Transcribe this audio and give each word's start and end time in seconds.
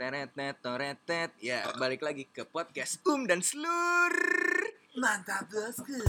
Teretet, 0.00 0.56
toretet. 0.64 1.30
Ya, 1.44 1.60
balik 1.76 2.00
lagi 2.00 2.24
ke 2.24 2.48
podcast 2.48 3.04
Um 3.04 3.28
dan 3.28 3.44
Slur. 3.44 4.16
Mantap 4.96 5.44
bosku. 5.52 6.00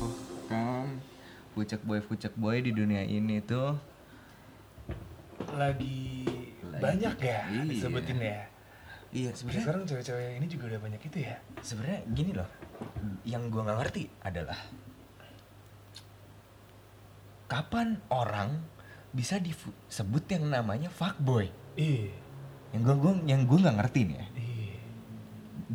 Oh, 0.00 0.14
kan 0.48 1.00
pucek 1.54 1.80
boy 1.84 2.00
pucek 2.00 2.32
boy 2.36 2.56
di 2.62 2.72
dunia 2.72 3.04
ini 3.04 3.42
tuh 3.42 3.76
Lagi, 5.50 6.28
Lagi. 6.62 6.78
banyak 6.84 7.14
ya 7.18 7.40
Iya. 7.50 7.62
disebutin 7.66 8.18
ya. 8.20 8.40
Iya 9.10 9.30
sebenarnya 9.30 9.62
Sekarang 9.62 9.82
cewek-cewek 9.84 10.38
ini 10.38 10.46
juga 10.46 10.64
udah 10.68 10.80
banyak 10.80 11.02
itu 11.02 11.18
ya. 11.20 11.36
sebenarnya 11.58 12.00
gini 12.08 12.32
loh 12.32 12.48
yang 13.22 13.48
gua 13.48 13.62
nggak 13.64 13.78
ngerti 13.80 14.02
adalah 14.20 14.58
kapan 17.46 17.98
orang 18.08 18.62
bisa 19.10 19.36
disebut 19.36 20.24
yang 20.28 20.46
namanya 20.48 20.86
fuckboy 20.88 21.50
Iya. 21.74 22.14
yang 22.70 22.82
gua, 22.82 22.94
gua 22.96 23.12
yang 23.24 23.42
gua 23.44 23.58
nggak 23.60 23.76
ngerti 23.80 24.00
nih 24.04 24.16
ya 24.16 24.26
Iya. 24.36 24.78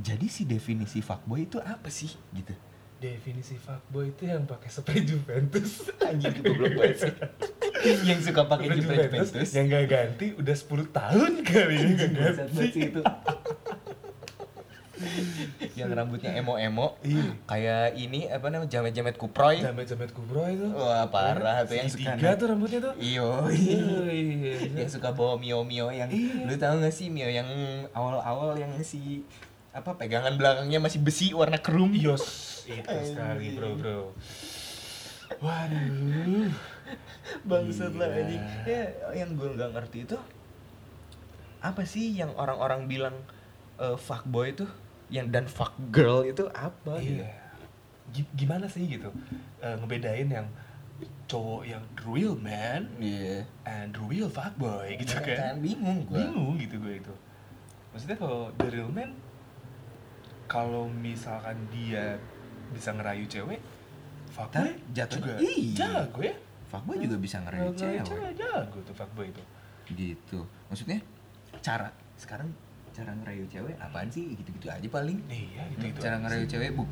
jadi 0.05 0.26
si 0.26 0.41
definisi 0.45 0.99
fuckboy 0.99 1.43
itu 1.43 1.59
apa 1.59 1.88
sih 1.90 2.12
gitu 2.31 2.55
Definisi 2.95 3.59
fuckboy 3.59 4.09
itu 4.09 4.23
yang 4.23 4.48
pakai 4.48 4.71
spray 4.71 5.04
Juventus. 5.04 5.84
anjing 5.99 6.31
itu 6.31 6.41
goblok 6.41 6.73
banget 6.73 6.98
sih 7.02 7.12
yang 8.09 8.20
suka 8.20 8.41
pakai 8.44 8.67
Spray 8.71 8.80
Juventus 9.02 9.49
yang 9.52 9.66
gak 9.67 9.85
ganti 9.88 10.27
udah 10.34 10.55
10 10.55 10.91
tahun 10.91 11.31
kali 11.41 11.76
ini 11.76 11.91
gak 11.93 12.09
Bangsat 12.12 12.49
ganti. 12.49 12.80
itu 12.81 13.02
yang 15.76 15.91
rambutnya 15.91 16.31
emo-emo 16.34 16.95
Iya. 17.03 17.35
kayak 17.43 17.85
ini 17.95 18.26
apa 18.26 18.48
namanya 18.48 18.71
jamet-jamet 18.71 19.16
kuproy 19.16 19.59
Jamet-jamet 19.59 20.07
kubro 20.09 20.48
itu. 20.48 20.71
wah 20.71 21.04
parah 21.05 21.62
tuh 21.62 21.76
yang 21.76 21.85
suka 21.85 22.15
Segitiga 22.15 22.32
tuh 22.34 22.48
rambutnya 22.48 22.79
tuh. 22.82 22.93
iyo 22.98 23.43
Iya. 23.46 24.71
yang 24.74 24.90
suka 24.90 25.12
bawa 25.12 25.35
mio 25.35 25.62
mio 25.62 25.91
yang 25.91 26.07
Iya. 26.07 26.48
lu 26.48 26.55
tahu 26.55 26.79
gak 26.79 26.96
sih 26.96 27.12
mio 27.12 27.27
yang 27.27 27.46
awal 27.91 28.18
awal 28.18 28.55
yang 28.55 28.71
si 28.81 29.27
apa 29.70 29.91
pegangan 29.93 30.31
belakangnya 30.34 30.79
masih 30.79 31.04
besi 31.04 31.35
warna 31.35 31.59
krum 31.59 31.91
Yos, 31.91 32.24
itu 32.65 32.87
sekali 33.04 33.52
bro 33.52 33.76
bro. 33.76 33.99
Waduh. 35.37 36.48
bangsat 37.49 37.93
lah 37.93 38.07
Iya. 38.07 38.19
anjing 38.19 38.43
ya 38.63 38.83
yang 39.15 39.29
gue 39.33 39.49
nggak 39.51 39.71
ngerti 39.71 39.99
itu 40.03 40.17
apa 41.59 41.81
sih 41.83 42.13
yang 42.13 42.29
orang-orang 42.33 42.85
bilang 42.85 43.15
eh, 43.75 43.97
fuckboy 43.97 44.51
itu 44.51 44.65
yang 45.07 45.29
dan 45.29 45.45
fuck 45.45 45.73
girl 45.89 46.21
itu 46.21 46.45
apa 46.49 46.97
gitu? 46.99 47.21
Iya. 47.21 47.33
Gi- 48.11 48.31
Gimana 48.35 48.65
sih 48.65 48.85
gitu 48.87 49.09
eh, 49.59 49.75
ngebedain 49.75 50.27
yang 50.27 50.47
cowok 51.25 51.65
yang 51.65 51.81
the 51.93 52.05
real 52.05 52.35
man 52.35 52.85
Iya. 52.97 53.43
and 53.65 53.91
the 53.91 54.03
real 54.03 54.29
fuckboy 54.29 54.93
gitu 54.95 55.13
Kan 55.15 55.25
kan? 55.25 55.53
bingung 55.59 56.05
gue. 56.05 56.15
Bingung 56.15 56.55
gitu 56.55 56.77
gue 56.77 56.95
itu. 56.97 57.13
Maksudnya 57.91 58.15
kalau 58.15 58.53
the 58.55 58.67
real 58.69 58.87
man 58.87 59.09
kalau 60.45 60.85
misalkan 60.87 61.57
dia 61.67 62.21
bisa 62.69 62.93
ngerayu 62.93 63.25
cewek, 63.25 63.57
fuckboy 64.29 64.78
jatuhnya- 64.94 65.41
juga 65.41 65.50
iya. 65.50 65.73
jago 66.06 66.22
ya. 66.22 66.35
Fuckboy 66.75 66.95
juga 67.00 67.16
bisa 67.18 67.38
ngerayu 67.40 67.72
cewek. 67.72 68.03
jago 68.35 68.79
tuh 68.81 68.94
fuckboy 68.94 69.28
itu. 69.28 69.41
Gitu. 69.88 70.40
Maksudnya 70.68 71.00
cara 71.59 71.88
sekarang 72.16 72.51
cara 72.91 73.12
ngerayu 73.13 73.44
cewek 73.45 73.75
apaan 73.78 74.07
sih 74.07 74.35
gitu-gitu 74.35 74.68
aja 74.68 74.88
paling. 74.88 75.19
Iya 75.28 75.63
gitu 75.72 75.84
gitu. 75.88 76.00
cara 76.00 76.16
ngerayu 76.18 76.46
cewek 76.46 76.72
bu 76.73 76.84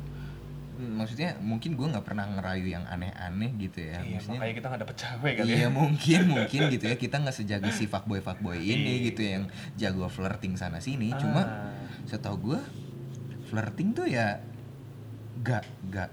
maksudnya 0.74 1.38
mungkin 1.38 1.78
gue 1.78 1.86
nggak 1.86 2.02
pernah 2.02 2.26
ngerayu 2.26 2.66
yang 2.66 2.82
aneh-aneh 2.84 3.54
gitu 3.62 3.78
ya 3.78 4.02
Iya, 4.02 4.18
maksudnya 4.18 4.38
makanya 4.42 4.56
kita 4.58 4.66
nggak 4.66 4.82
dapet 4.82 4.96
cewek 4.98 5.32
kali 5.38 5.46
iya 5.46 5.58
ya. 5.60 5.68
mungkin 5.70 6.20
mungkin 6.34 6.60
gitu 6.68 6.84
ya 6.90 6.96
kita 6.98 7.16
nggak 7.22 7.30
sejago 7.30 7.70
si 7.70 7.86
fuckboy 7.86 8.18
fuckboy 8.18 8.58
ini 8.58 8.98
Iya. 8.98 9.06
gitu 9.06 9.20
ya, 9.22 9.30
yang 9.38 9.44
jago 9.78 10.10
flirting 10.10 10.58
sana 10.58 10.82
sini 10.82 11.14
cuma 11.14 11.46
Ah. 11.46 11.70
setahu 12.02 12.36
gue 12.50 12.60
flirting 13.46 13.94
tuh 13.94 14.10
ya 14.10 14.42
gak 15.40 15.62
gak 15.88 16.10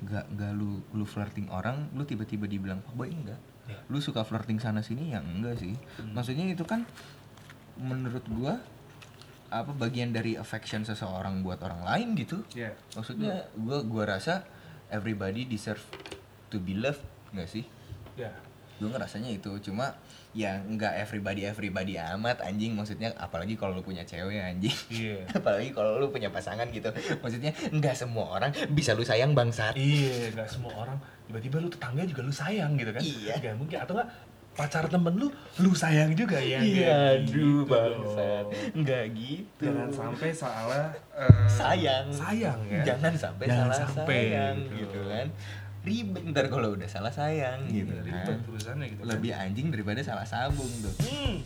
gak 0.00 0.30
gak 0.32 0.52
lu 0.52 0.78
lu 0.90 1.02
flirting 1.02 1.48
orang 1.48 1.90
lu 1.92 2.02
tiba-tiba 2.02 2.44
dibilang 2.44 2.78
fuckboy 2.80 3.08
enggak 3.08 3.40
Iya. 3.64 3.84
lu 3.86 3.98
suka 3.98 4.22
flirting 4.22 4.56
sana 4.56 4.80
sini 4.80 5.12
ya 5.12 5.20
enggak 5.20 5.58
sih 5.58 5.76
Hmm. 5.98 6.14
maksudnya 6.14 6.48
itu 6.48 6.62
kan 6.62 6.88
menurut 7.76 8.24
gue 8.24 8.52
apa 9.48 9.72
bagian 9.72 10.08
dari 10.08 10.34
affection 10.34 10.82
seseorang 10.82 11.40
buat 11.40 11.60
orang 11.60 11.82
lain 11.82 12.08
gitu 12.14 12.40
Iya. 12.52 12.72
maksudnya 12.92 13.44
gue 13.54 13.78
gua 13.84 14.04
rasa 14.08 14.44
everybody 14.88 15.44
deserve 15.44 15.80
to 16.46 16.56
be 16.56 16.72
loved 16.74 17.00
nggak 17.30 17.44
sih 17.46 17.64
Ya. 18.14 18.32
gue 18.76 18.88
ngerasanya 18.88 19.28
itu 19.30 19.52
cuma 19.62 19.94
ya 20.38 20.62
nggak 20.62 21.02
everybody 21.02 21.42
everybody 21.42 21.98
amat 21.98 22.38
anjing 22.40 22.70
maksudnya 22.70 23.10
apalagi 23.18 23.58
kalau 23.58 23.74
lu 23.74 23.82
punya 23.82 24.06
cewek 24.06 24.38
anjing 24.38 24.70
Iya. 24.86 25.26
apalagi 25.38 25.74
kalau 25.74 25.98
lu 25.98 26.06
punya 26.08 26.30
pasangan 26.30 26.70
gitu 26.70 26.86
maksudnya 27.18 27.50
nggak 27.74 27.92
semua 27.92 28.38
orang 28.38 28.54
bisa 28.70 28.94
lu 28.94 29.02
sayang 29.02 29.34
bangsat 29.34 29.74
Iya, 29.74 30.30
nggak 30.30 30.46
semua 30.46 30.70
orang 30.78 30.94
tiba-tiba 31.26 31.58
lu 31.58 31.66
tetangga 31.66 32.06
juga 32.06 32.22
lu 32.22 32.30
sayang 32.30 32.78
gitu 32.78 32.88
kan? 32.88 33.02
Iya. 33.02 33.34
Gak 33.36 33.54
mungkin 33.58 33.76
atau 33.82 33.98
nggak 33.98 34.10
pacar 34.54 34.86
temen 34.86 35.14
lu 35.14 35.30
lu 35.58 35.70
sayang 35.70 36.14
juga 36.14 36.34
ya? 36.34 36.58
iya 36.58 37.14
aduh 37.14 37.62
gitu 37.62 37.70
bangsat 37.70 38.46
nggak 38.74 39.04
gitu 39.14 39.62
Jangan 39.64 39.90
sampai 39.90 40.30
salah 40.30 40.86
eh, 41.14 41.46
sayang 41.46 42.06
sayang 42.10 42.58
ya. 42.66 42.82
jangan 42.82 43.14
sampai 43.14 43.44
Jangan 43.46 43.70
salah 43.70 43.86
sampai, 43.94 44.18
sayang 44.34 44.56
gitu. 44.66 44.74
gitu 44.82 45.00
kan 45.06 45.26
ribet 45.88 46.22
ntar 46.26 46.46
kalau 46.46 46.68
udah 46.70 46.86
salah 46.86 47.08
sayang 47.10 47.64
Iya, 47.66 47.82
gitu 47.82 47.92
ribet 48.02 48.36
kan 48.36 48.38
urusannya 48.46 48.86
gitu. 48.88 49.00
kan. 49.00 49.08
lebih 49.10 49.32
anjing 49.34 49.66
daripada 49.68 50.00
salah 50.02 50.24
sambung 50.24 50.68
tuh 50.78 50.92
Hmm. 51.00 51.40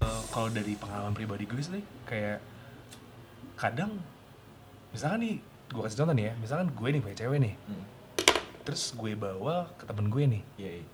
Eh, 0.00 0.22
kalau 0.30 0.48
dari 0.48 0.72
pengalaman 0.74 1.12
pribadi 1.12 1.44
gue 1.44 1.60
sih 1.60 1.84
kayak 2.04 2.40
kadang 3.54 4.00
misalkan 4.90 5.20
nih 5.20 5.34
gue 5.68 5.80
kasih 5.80 5.98
contoh 5.98 6.14
nih 6.14 6.24
ya 6.24 6.34
misalkan 6.36 6.68
gue 6.70 6.88
nih 6.88 7.00
punya 7.00 7.16
cewek 7.18 7.38
nih 7.38 7.54
Hmm. 7.62 7.84
terus 8.62 8.92
gue 8.92 9.12
bawa 9.14 9.68
ke 9.74 9.84
temen 9.84 10.08
gue 10.08 10.24
nih 10.26 10.42
Iya, 10.56 10.70
iya. 10.76 10.84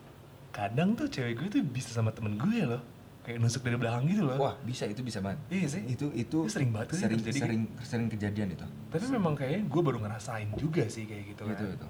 kadang 0.51 0.93
tuh 0.93 1.07
cewek 1.07 1.35
gue 1.37 1.49
tuh 1.51 1.63
bisa 1.65 1.91
sama 1.91 2.11
temen 2.11 2.35
gue 2.37 2.61
loh 2.65 2.83
kayak 3.27 3.39
nusuk 3.39 3.61
dari 3.61 3.75
belakang 3.75 4.07
gitu 4.07 4.23
loh 4.23 4.39
Wah 4.39 4.55
bisa 4.63 4.87
itu 4.87 5.03
bisa 5.03 5.19
banget. 5.19 5.43
Iya 5.51 5.67
sih. 5.69 5.83
Itu 5.85 6.07
itu 6.15 6.39
Itu 6.39 6.47
sering 6.47 6.71
banget 6.71 6.95
sering 6.95 7.19
terjadi. 7.19 7.39
sering 7.41 7.63
sering 7.83 8.07
kejadian 8.09 8.49
itu. 8.53 8.67
tapi 8.87 9.05
memang 9.11 9.35
kayaknya 9.35 9.67
gue 9.67 9.83
baru 9.83 9.99
ngerasain 9.99 10.49
juga 10.55 10.87
sih 10.87 11.05
kayak 11.05 11.35
gitu 11.35 11.43
Gitu 11.45 11.65
kan. 11.65 11.75
itu. 11.75 11.89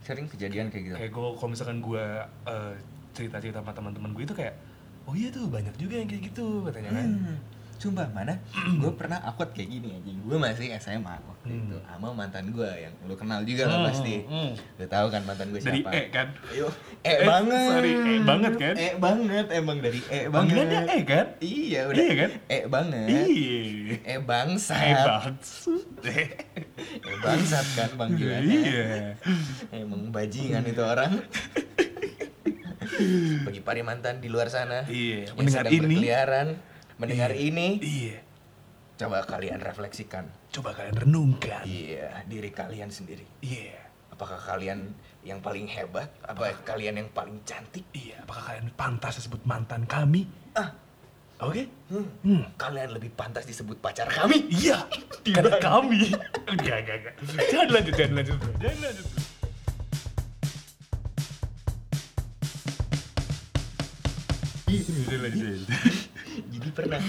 Sering 0.00 0.26
kejadian 0.26 0.66
kayak 0.70 0.84
gitu. 0.84 0.96
kayak 0.96 1.10
gue 1.10 1.26
kalau 1.34 1.50
misalkan 1.50 1.78
gue 1.80 2.04
eh, 2.46 2.72
cerita-cerita 3.12 3.58
sama 3.58 3.72
teman-teman 3.72 4.10
gue 4.12 4.22
itu 4.22 4.32
kayak 4.32 4.54
oh 5.04 5.12
iya 5.12 5.28
tuh 5.28 5.46
banyak 5.46 5.74
juga 5.74 5.94
yang 5.96 6.06
kayak 6.06 6.22
gitu 6.24 6.46
katanya 6.62 6.90
kan 6.92 7.08
Hmm. 7.10 7.36
Sumpah 7.76 8.06
mana? 8.08 8.32
gue 8.78 8.90
pernah 8.90 9.18
akut 9.22 9.50
kayak 9.50 9.68
gini 9.68 9.92
anjing. 9.92 10.16
Gue 10.20 10.36
masih 10.36 10.70
SMA 10.76 11.16
waktu 11.18 11.34
Hmm. 11.46 11.62
itu 11.62 11.76
sama 11.80 12.10
mantan 12.10 12.48
gue 12.48 12.66
yang 12.66 12.90
lu 13.02 13.14
kenal 13.14 13.38
juga 13.40 13.64
lah 13.64 13.78
Hmm, 13.78 13.86
pasti. 13.86 14.14
hmm. 14.20 14.50
Lu 14.74 14.84
tahu 14.84 15.06
kan 15.08 15.20
mantan 15.22 15.46
gue 15.48 15.58
dari 15.58 15.78
siapa? 15.78 15.90
E 15.92 16.00
kan 16.08 16.26
Ayo, 16.48 16.66
eh, 17.00 17.16
banget. 17.22 17.68
sorry 17.70 17.92
E 17.94 18.12
banget 18.20 18.52
kan 18.56 18.74
Eh 18.76 18.92
banget 18.96 19.46
emang 19.52 19.76
dari 19.78 20.00
eh 20.04 20.24
banget. 20.24 20.34
panggilannya 20.34 20.80
E 20.88 20.98
kan 21.04 21.26
Iya 21.38 21.80
udah. 21.84 21.96
Iya 21.96 22.12
kan? 22.16 22.30
Eh 22.48 22.62
banget. 22.66 23.06
iya 23.22 23.58
Eh 24.04 24.18
bangsat. 24.20 24.74
E 24.74 24.92
banget 24.98 25.36
Eh 27.06 27.16
bangsat 27.20 27.66
kan 27.72 27.88
panggilannya. 27.94 28.58
iya 28.58 28.86
Emang 29.70 30.10
bajingan 30.10 30.64
itu 30.64 30.80
orang. 30.80 31.12
Bagi 33.44 33.60
para 33.60 33.78
mantan 33.82 34.18
di 34.18 34.26
luar 34.26 34.48
sana 34.48 34.82
Iya, 34.86 35.26
yang 35.26 35.34
mendengar 35.36 35.62
sedang 35.62 35.72
ini. 35.74 35.80
berkeliaran, 35.86 36.46
mendengar 36.96 37.30
Iya. 37.30 37.42
ini, 37.42 37.68
iya 37.78 38.18
coba 38.96 39.20
kalian 39.22 39.60
refleksikan. 39.60 40.24
coba 40.48 40.72
kalian 40.72 40.96
renungkan 40.96 41.62
Iya, 41.62 42.24
diri 42.24 42.48
kalian 42.48 42.88
sendiri. 42.88 43.28
iya 43.40 43.76
Apakah 44.08 44.40
kalian 44.40 44.96
yang 45.20 45.44
paling 45.44 45.68
hebat? 45.68 46.08
Apa 46.24 46.56
kalian 46.64 46.96
yang 46.96 47.08
paling 47.10 47.44
cantik? 47.44 47.84
iya 47.92 48.16
apakah 48.20 48.48
kalian 48.50 48.72
pantas 48.72 49.20
disebut 49.20 49.44
mantan 49.44 49.84
kami 49.84 50.24
Ah, 50.56 50.72
oke 51.38 51.68
hmm, 51.92 52.06
hmm. 52.24 52.42
kalian 52.56 52.90
lebih 52.90 53.12
pantas 53.12 53.44
disebut 53.44 53.76
pacar 53.76 54.08
kami. 54.08 54.48
Iya, 54.48 54.88
karena 55.36 55.60
kami. 55.60 56.16
Enggak, 56.48 56.76
enggak, 56.80 56.96
enggak. 56.96 57.14
Jangan 57.46 57.68
lanjut, 57.70 57.92
jangan 57.92 58.14
lanjut. 58.16 58.38
Jangan 58.56 58.78
lanjut. 58.80 59.06
Jadi 66.52 66.68
pernah. 66.72 67.00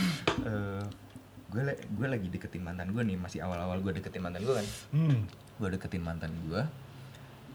Gue 1.47 1.61
gue 1.73 2.07
lagi 2.07 2.27
deketin 2.27 2.63
mantan 2.63 2.91
gue 2.91 3.03
nih 3.03 3.17
masih 3.17 3.39
awal-awal 3.43 3.79
gue 3.79 3.97
deketin 3.97 4.21
mantan 4.23 4.43
gue 4.43 4.55
kan. 4.55 4.67
Hmm. 4.93 5.21
gue 5.57 5.73
deketin 5.73 6.05
mantan 6.05 6.29
gue 6.45 6.61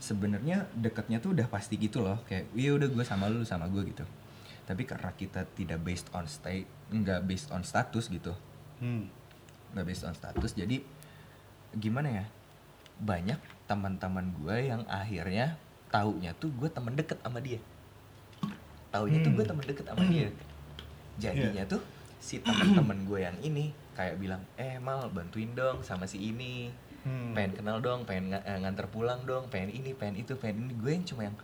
sebenarnya 0.03 0.67
deketnya 0.75 1.23
tuh 1.23 1.39
udah 1.39 1.47
pasti 1.47 1.79
gitu 1.79 2.03
loh 2.03 2.19
kayak 2.27 2.51
iya 2.59 2.75
udah 2.75 2.91
gue 2.91 3.05
sama 3.07 3.31
lu 3.31 3.45
lu 3.45 3.47
sama 3.47 3.71
gue 3.71 3.83
gitu. 3.87 4.03
Tapi 4.67 4.83
karena 4.83 5.15
kita 5.15 5.47
tidak 5.55 5.79
based 5.87 6.11
on 6.11 6.27
stay 6.27 6.67
nggak 6.91 7.23
based 7.23 7.55
on 7.55 7.63
status 7.63 8.11
gitu. 8.11 8.35
Hmm. 8.83 9.07
nggak 9.73 9.87
based 9.89 10.05
on 10.05 10.13
status 10.13 10.53
jadi 10.53 10.83
gimana 11.79 12.09
ya 12.13 12.25
banyak 13.01 13.41
teman-teman 13.65 14.35
gue 14.37 14.57
yang 14.69 14.83
akhirnya 14.85 15.57
taunya 15.89 16.37
tuh 16.37 16.53
gue 16.53 16.69
temen 16.69 16.93
deket 16.93 17.17
sama 17.25 17.41
dia 17.41 17.63
taunya 18.93 19.19
tuh 19.19 19.31
Hmm. 19.31 19.39
gue 19.39 19.47
temen 19.47 19.65
deket 19.65 19.85
sama 19.85 20.05
dia. 20.05 20.29
Jadinya 21.19 21.65
tuh 21.67 21.81
si 22.19 22.39
teman-teman 22.45 22.99
gue 23.03 23.19
yang 23.21 23.37
ini 23.41 23.65
kayak 23.93 24.17
bilang 24.17 24.41
eh 24.55 24.77
mal 24.79 25.09
bantuin 25.09 25.51
dong 25.53 25.81
sama 25.81 26.05
si 26.05 26.21
ini. 26.23 26.69
Hmm. 27.03 27.35
pengen 27.35 27.59
kenal 27.59 27.83
dong 27.83 28.07
pengen 28.07 28.31
nga- 28.31 28.47
eh, 28.47 28.55
nganter 28.57 28.87
pulang 28.87 29.27
dong 29.27 29.49
pengen 29.49 29.75
ini 29.75 29.91
pengen 29.93 30.23
itu 30.23 30.37
pengen 30.37 30.63
ini. 30.63 30.73
Gue 30.77 30.91
yang 30.93 31.03
cuma 31.03 31.25
yang 31.25 31.35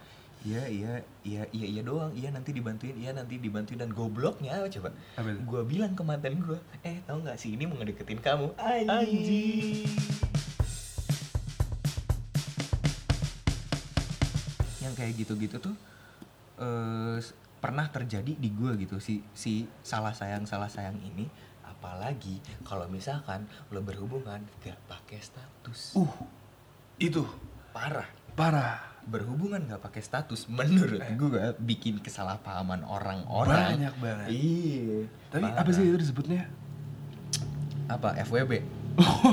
iya 0.41 0.63
iya 0.65 0.93
iya 1.25 1.43
iya 1.51 1.67
iya 1.69 1.83
doang. 1.83 2.15
Iya 2.15 2.31
nanti 2.31 2.53
dibantuin 2.53 2.95
iya 2.95 3.11
nanti 3.11 3.37
dibantuin. 3.37 3.75
Dan 3.77 3.91
gobloknya 3.91 4.55
apa 4.55 4.71
coba 4.71 4.95
gue 5.19 5.63
bilang 5.67 5.93
ke 5.93 6.03
mantan 6.03 6.39
gue 6.39 6.55
eh 6.81 7.03
tau 7.03 7.19
nggak 7.19 7.35
si 7.35 7.53
ini 7.53 7.65
mau 7.65 7.75
ngedeketin 7.75 8.21
kamu? 8.21 8.55
Anjing. 8.55 9.83
yang 14.79 14.95
kayak 14.95 15.13
gitu-gitu 15.17 15.59
tuh 15.59 15.75
eh 16.59 17.17
s- 17.17 17.33
pernah 17.59 17.87
terjadi 17.87 18.33
di 18.33 18.51
gue 18.51 18.75
gitu 18.79 18.99
si 18.99 19.23
si 19.33 19.67
salah 19.81 20.11
sayang 20.11 20.45
salah 20.45 20.67
sayang 20.67 20.95
ini 21.01 21.27
apalagi 21.65 22.39
kalau 22.63 22.87
misalkan 22.87 23.43
lo 23.69 23.81
berhubungan 23.81 24.39
gak 24.59 24.79
pakai 24.85 25.19
status 25.19 25.95
Uh, 25.95 26.11
itu 26.97 27.23
parah 27.71 28.07
parah. 28.33 28.79
berhubungan 29.05 29.65
gak 29.65 29.81
pakai 29.81 29.99
status 30.01 30.47
menurut 30.47 31.01
gue 31.01 31.41
bikin 31.59 31.99
kesalahpahaman 31.99 32.83
orang-orang 32.83 33.75
Banyak 33.75 33.95
banget. 33.97 34.29
iya 34.29 35.07
Tapi 35.29 35.45
parah. 35.45 35.59
apa 35.59 35.71
sih 35.73 35.85
itu 35.85 35.97
disebutnya? 35.97 36.43
apa 37.87 38.13
FWB 38.21 38.53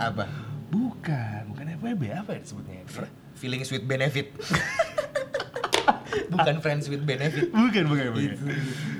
apa 0.00 0.24
Bukan, 0.66 1.40
bukan 1.48 1.66
FWB 1.76 2.02
apa 2.16 2.30
ya 2.32 2.40
disebutnya? 2.40 2.82
Feelings 3.36 3.68
with 3.68 3.84
benefit 3.84 4.34
bukan 6.32 6.56
friends 6.64 6.86
with 6.88 7.02
benefit 7.02 7.50
bukan, 7.50 7.84
bukan, 7.88 8.06
bukan. 8.14 8.30
Itu. 8.34 8.44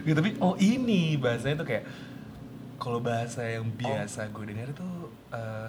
Nggak, 0.05 0.17
tapi 0.21 0.31
oh 0.43 0.55
ini 0.61 1.17
bahasanya 1.17 1.63
tuh 1.63 1.69
kayak 1.69 1.85
kalau 2.77 3.01
bahasa 3.01 3.43
yang 3.47 3.67
biasa 3.75 4.29
gue 4.35 4.45
dengar 4.45 4.69
tuh 4.77 5.09
eh, 5.33 5.69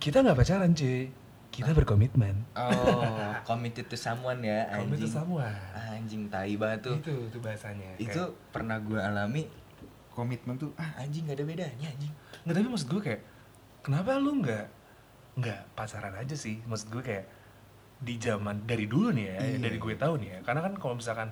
kita 0.00 0.24
nggak 0.24 0.38
pacaran 0.38 0.72
cuy, 0.72 1.12
kita 1.52 1.76
berkomitmen. 1.76 2.48
Oh, 2.56 3.36
committed 3.48 3.84
to 3.92 4.00
someone 4.00 4.40
ya, 4.40 4.64
anjing. 4.72 5.04
sama. 5.04 5.52
Anjing 5.76 6.32
tai 6.32 6.56
banget 6.56 6.88
tuh. 6.88 6.96
Itu 7.04 7.28
tuh 7.28 7.40
bahasanya. 7.44 8.00
Itu 8.00 8.32
pernah 8.48 8.80
gue 8.80 8.96
alami 8.96 9.44
komitmen 10.10 10.58
tuh 10.58 10.74
ah 10.74 10.90
anjing 10.98 11.22
gak 11.30 11.38
ada 11.38 11.46
bedanya 11.46 11.86
anjing. 11.86 12.12
nggak 12.42 12.54
tapi 12.56 12.66
maksud 12.66 12.88
gue 12.90 13.02
kayak 13.04 13.22
kenapa 13.80 14.18
lu 14.18 14.42
nggak 14.42 14.66
nggak 15.38 15.60
pacaran 15.76 16.16
aja 16.16 16.34
sih? 16.34 16.64
Maksud 16.64 16.88
gue 16.92 17.02
kayak 17.04 17.24
di 18.00 18.16
zaman 18.16 18.64
dari 18.64 18.88
dulu 18.88 19.12
nih 19.12 19.26
ya, 19.26 19.36
Iya. 19.38 19.58
dari 19.60 19.76
gue 19.76 19.94
tahu 19.94 20.14
nih 20.16 20.28
ya. 20.32 20.38
Karena 20.40 20.60
kan 20.60 20.72
kalau 20.74 20.96
misalkan 20.96 21.28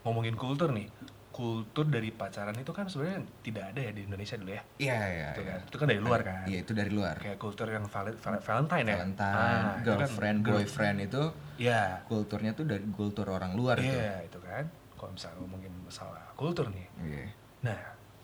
ngomongin 0.00 0.36
kultur 0.36 0.68
nih, 0.70 0.86
kultur 1.30 1.86
dari 1.86 2.10
pacaran 2.10 2.52
itu 2.52 2.68
kan 2.70 2.84
sebenarnya 2.84 3.24
tidak 3.40 3.64
ada 3.72 3.80
ya 3.80 3.90
di 3.90 4.02
Indonesia 4.04 4.36
dulu 4.36 4.50
ya. 4.50 4.62
Iya 4.76 5.00
iya. 5.06 5.28
Itu 5.32 5.40
iya. 5.40 5.48
kan, 5.48 5.60
itu 5.64 5.76
kan 5.76 5.86
dari 5.88 6.00
luar 6.00 6.20
kan. 6.20 6.44
Iya 6.44 6.58
itu 6.60 6.72
dari 6.72 6.90
luar. 6.90 7.16
Kayak 7.16 7.38
kultur 7.38 7.66
yang 7.66 7.84
vali- 7.86 8.18
val- 8.18 8.42
Valentine 8.42 8.86
ya. 8.86 8.96
Valentine, 8.98 9.32
Ah, 9.32 9.48
itu 9.48 9.88
kan 9.88 9.98
girlfriend, 9.98 10.38
girl- 10.42 10.54
boyfriend 10.60 10.98
itu 11.00 11.22
Iya. 11.56 11.82
kulturnya 12.04 12.52
tuh 12.52 12.64
dari 12.64 12.84
kultur 12.90 13.26
orang 13.26 13.52
luar 13.54 13.76
tuh. 13.76 13.88
Iya, 13.88 14.20
itu 14.22 14.38
kan. 14.38 14.64
Kalau 14.94 15.10
misalnya 15.10 15.36
ngomongin 15.40 15.72
masalah 15.80 16.24
kultur 16.34 16.68
nih. 16.68 16.86
Iya. 17.00 17.24
Nah, 17.62 17.80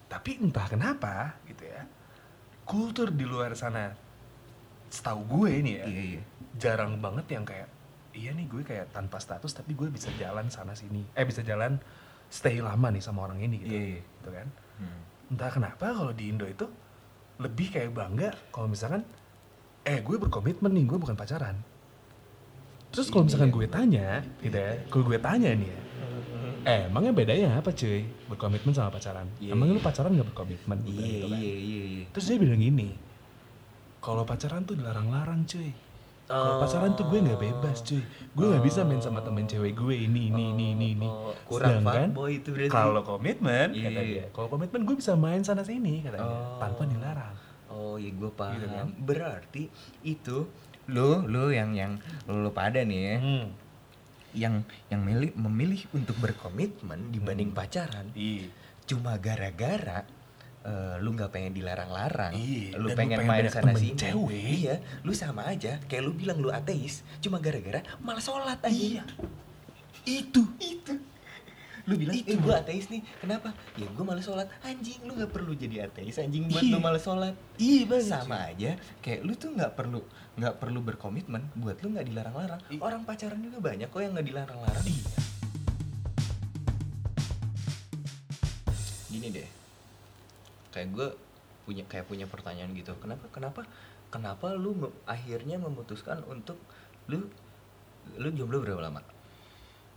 tapi 0.07 0.37
entah 0.37 0.67
kenapa 0.67 1.15
gitu 1.47 1.65
ya. 1.65 1.81
Kultur 2.63 3.09
di 3.09 3.25
luar 3.25 3.55
sana 3.55 3.95
setahu 4.87 5.23
gue 5.27 5.51
nih 5.63 5.75
ya, 5.77 5.85
Iya 5.87 6.03
iya. 6.13 6.23
jarang 6.55 6.99
banget 6.99 7.27
yang 7.31 7.43
kayak 7.43 7.69
iya 8.17 8.33
nih 8.33 8.49
gue 8.49 8.63
kayak 8.65 8.97
tanpa 8.97 9.21
status 9.21 9.53
tapi 9.53 9.77
gue 9.77 9.93
bisa 9.93 10.09
jalan 10.17 10.49
sana 10.49 10.73
sini. 10.73 11.05
Eh 11.13 11.29
bisa 11.29 11.45
jalan 11.45 11.77
stay 12.33 12.59
lama 12.65 12.89
nih 12.91 13.05
sama 13.05 13.29
orang 13.29 13.45
ini 13.45 13.57
gitu. 13.63 13.77
Iya, 13.77 13.85
iya. 13.85 14.03
Gitu 14.03 14.31
kan. 14.33 14.49
Hmm. 14.81 15.01
Entah 15.37 15.51
kenapa 15.53 15.87
kalau 15.93 16.13
di 16.17 16.33
Indo 16.33 16.49
itu 16.49 16.67
lebih 17.37 17.69
kayak 17.69 17.93
bangga 17.93 18.33
kalau 18.49 18.67
misalkan 18.67 19.05
eh 19.87 20.03
gue 20.03 20.17
berkomitmen 20.19 20.73
nih, 20.73 20.85
gue 20.89 20.99
bukan 20.99 21.15
pacaran. 21.15 21.55
Terus 22.91 23.13
kalau 23.13 23.29
misalkan 23.29 23.53
yang 23.53 23.55
gue 23.55 23.69
tanya, 23.69 24.09
gitu 24.43 24.57
ya, 24.57 24.73
kalau 24.91 25.05
gue 25.07 25.19
tanya 25.21 25.51
nih 25.53 25.69
ya, 25.69 25.81
eh 26.67 26.81
emangnya 26.91 27.13
bedanya 27.15 27.49
apa 27.63 27.71
cuy 27.71 28.03
berkomitmen 28.27 28.75
sama 28.75 28.91
pacaran? 28.91 29.31
Iya, 29.39 29.55
emangnya 29.55 29.79
iya. 29.79 29.79
lu 29.79 29.87
pacaran 29.87 30.11
gak 30.19 30.29
berkomitmen? 30.35 30.79
Iya 30.83 31.07
Gitu 31.07 31.27
kan. 31.31 31.39
iya 31.39 31.55
iya 31.55 31.85
iya. 31.87 32.05
Terus 32.11 32.27
dia 32.27 32.39
bilang 32.43 32.59
gini, 32.59 32.89
kalau 34.03 34.23
pacaran 34.27 34.67
tuh 34.67 34.75
dilarang-larang 34.75 35.47
cuy. 35.47 35.71
Kalau 36.27 36.53
Oh. 36.53 36.59
pacaran 36.59 36.91
tuh 36.93 37.07
gue 37.07 37.19
nggak 37.21 37.39
bebas 37.39 37.79
cuy. 37.81 38.03
Gue 38.33 38.47
nggak 38.49 38.65
bisa 38.65 38.83
main 38.83 38.99
sama 38.99 39.21
temen 39.21 39.45
cewek 39.45 39.73
gue 39.73 39.95
ini 39.97 40.27
ini 40.27 40.45
ini 40.51 40.67
ini 40.73 40.87
ini. 40.93 41.07
Oh, 41.07 41.31
kurang 41.47 41.81
Sedangkan 41.81 42.11
fuckboy 42.11 42.31
itu 42.35 42.49
berarti. 42.51 42.73
kalau 42.73 43.01
komitmen 43.01 43.69
Iya, 43.71 43.85
kata 43.87 44.01
iya. 44.01 44.11
dia, 44.13 44.25
kalau 44.31 44.49
komitmen 44.49 44.81
gue 44.83 44.97
bisa 44.97 45.13
main 45.15 45.41
sana 45.41 45.63
sini 45.63 46.03
katanya 46.03 46.27
Oh. 46.27 46.59
tanpa 46.59 46.83
dilarang. 46.85 47.37
Oh 47.69 47.95
iya 47.95 48.11
gue 48.11 48.31
paham. 48.33 48.53
Gitu 48.53 48.67
kan? 48.67 48.87
Berarti 48.99 49.63
itu 50.03 50.37
lo 50.89 51.23
lo 51.23 51.49
yang 51.49 51.71
yang 51.73 51.95
lo 52.27 52.51
pada 52.51 52.81
nih 52.81 53.01
ya, 53.01 53.17
Hmm. 53.17 53.47
yang 54.33 54.55
yang 54.89 55.01
milih 55.01 55.31
memilih 55.37 55.87
untuk 55.93 56.19
berkomitmen 56.19 57.09
dibanding 57.09 57.49
Hmm. 57.49 57.57
pacaran 57.57 58.07
Iya. 58.13 58.51
cuma 58.85 59.15
gara-gara 59.17 60.03
eh, 60.67 60.95
lu 60.99 61.15
nggak 61.15 61.31
pengen 61.31 61.55
dilarang-larang, 61.55 62.35
Iya, 62.35 62.75
lu 62.75 62.91
pengen 62.91 63.23
pengen 63.23 63.31
main 63.31 63.47
sana 63.47 63.71
sini, 63.73 63.95
cewek. 63.95 64.35
iya, 64.35 64.75
lu 65.01 65.15
sama 65.15 65.47
aja, 65.47 65.79
kayak 65.87 66.03
lu 66.03 66.13
bilang 66.13 66.43
lu 66.43 66.51
ateis, 66.51 67.07
cuma 67.19 67.39
gara-gara 67.39 67.79
malah 67.99 68.19
sholat 68.19 68.59
aja. 68.59 68.75
Iya. 68.75 69.03
Itu. 70.03 70.43
itu. 70.59 70.95
Lu 71.87 71.95
bilang, 71.95 72.19
Itu. 72.19 72.27
eh 72.27 72.37
gue 72.37 72.51
ateis 72.51 72.91
nih, 72.91 72.99
kenapa? 73.17 73.55
Ya 73.75 73.87
gue 73.87 74.03
malah 74.03 74.19
sholat, 74.19 74.51
anjing 74.61 74.99
lu 75.03 75.15
nggak 75.15 75.31
perlu 75.31 75.55
jadi 75.55 75.87
ateis, 75.87 76.19
anjing 76.19 76.51
buat 76.51 76.59
Iya. 76.59 76.73
lu 76.75 76.79
malah 76.83 76.99
sholat. 76.99 77.35
Iya 77.57 77.83
banget. 77.87 78.11
Sama 78.11 78.39
aja, 78.45 78.71
kayak 78.99 79.21
lu 79.23 79.33
tuh 79.35 79.55
nggak 79.55 79.73
perlu 79.73 80.03
nggak 80.37 80.55
perlu 80.59 80.83
berkomitmen 80.83 81.47
buat 81.55 81.79
lu 81.81 81.95
nggak 81.95 82.07
dilarang-larang. 82.07 82.59
Iya. 82.67 82.81
Orang 82.83 83.07
pacaran 83.07 83.39
juga 83.39 83.63
banyak 83.63 83.87
kok 83.87 84.03
yang 84.03 84.13
nggak 84.13 84.27
dilarang-larang. 84.27 84.83
Iya. 84.85 85.07
gini 89.09 89.33
deh 89.33 89.49
kayak 90.77 90.93
gue 90.93 91.09
punya 91.65 91.83
kayak 91.83 92.05
punya 92.05 92.25
pertanyaan 92.25 92.71
gitu 92.71 92.93
kenapa 92.97 93.25
kenapa 93.29 93.65
kenapa 94.07 94.53
lu 94.53 94.77
me- 94.77 94.97
akhirnya 95.05 95.57
memutuskan 95.57 96.21
untuk 96.27 96.61
lu 97.07 97.25
lu 98.15 98.29
jomblo 98.31 98.61
berapa 98.61 98.83
lama 98.83 99.01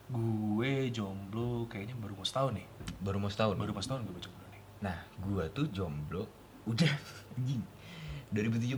Gue 0.09 0.89
jomblo 0.89 1.69
kayaknya 1.69 1.93
baru 1.93 2.17
mau 2.17 2.25
setahun 2.25 2.57
nih. 2.57 2.65
baru 2.98 3.17
mau 3.19 3.29
setahun 3.29 3.53
Baru 3.53 3.71
mau 3.71 3.83
setahun 3.83 4.01
gue 4.03 4.17
jomblo 4.19 4.45
nih. 4.50 4.62
nah 4.81 4.98
gue 5.19 5.43
tuh 5.51 5.69
jomblo 5.69 6.25
udah 6.65 6.89
anjing 7.36 7.62
2017 8.31 8.74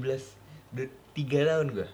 udah 0.72 0.88
tiga 1.14 1.40
tahun 1.46 1.68
gue 1.72 1.88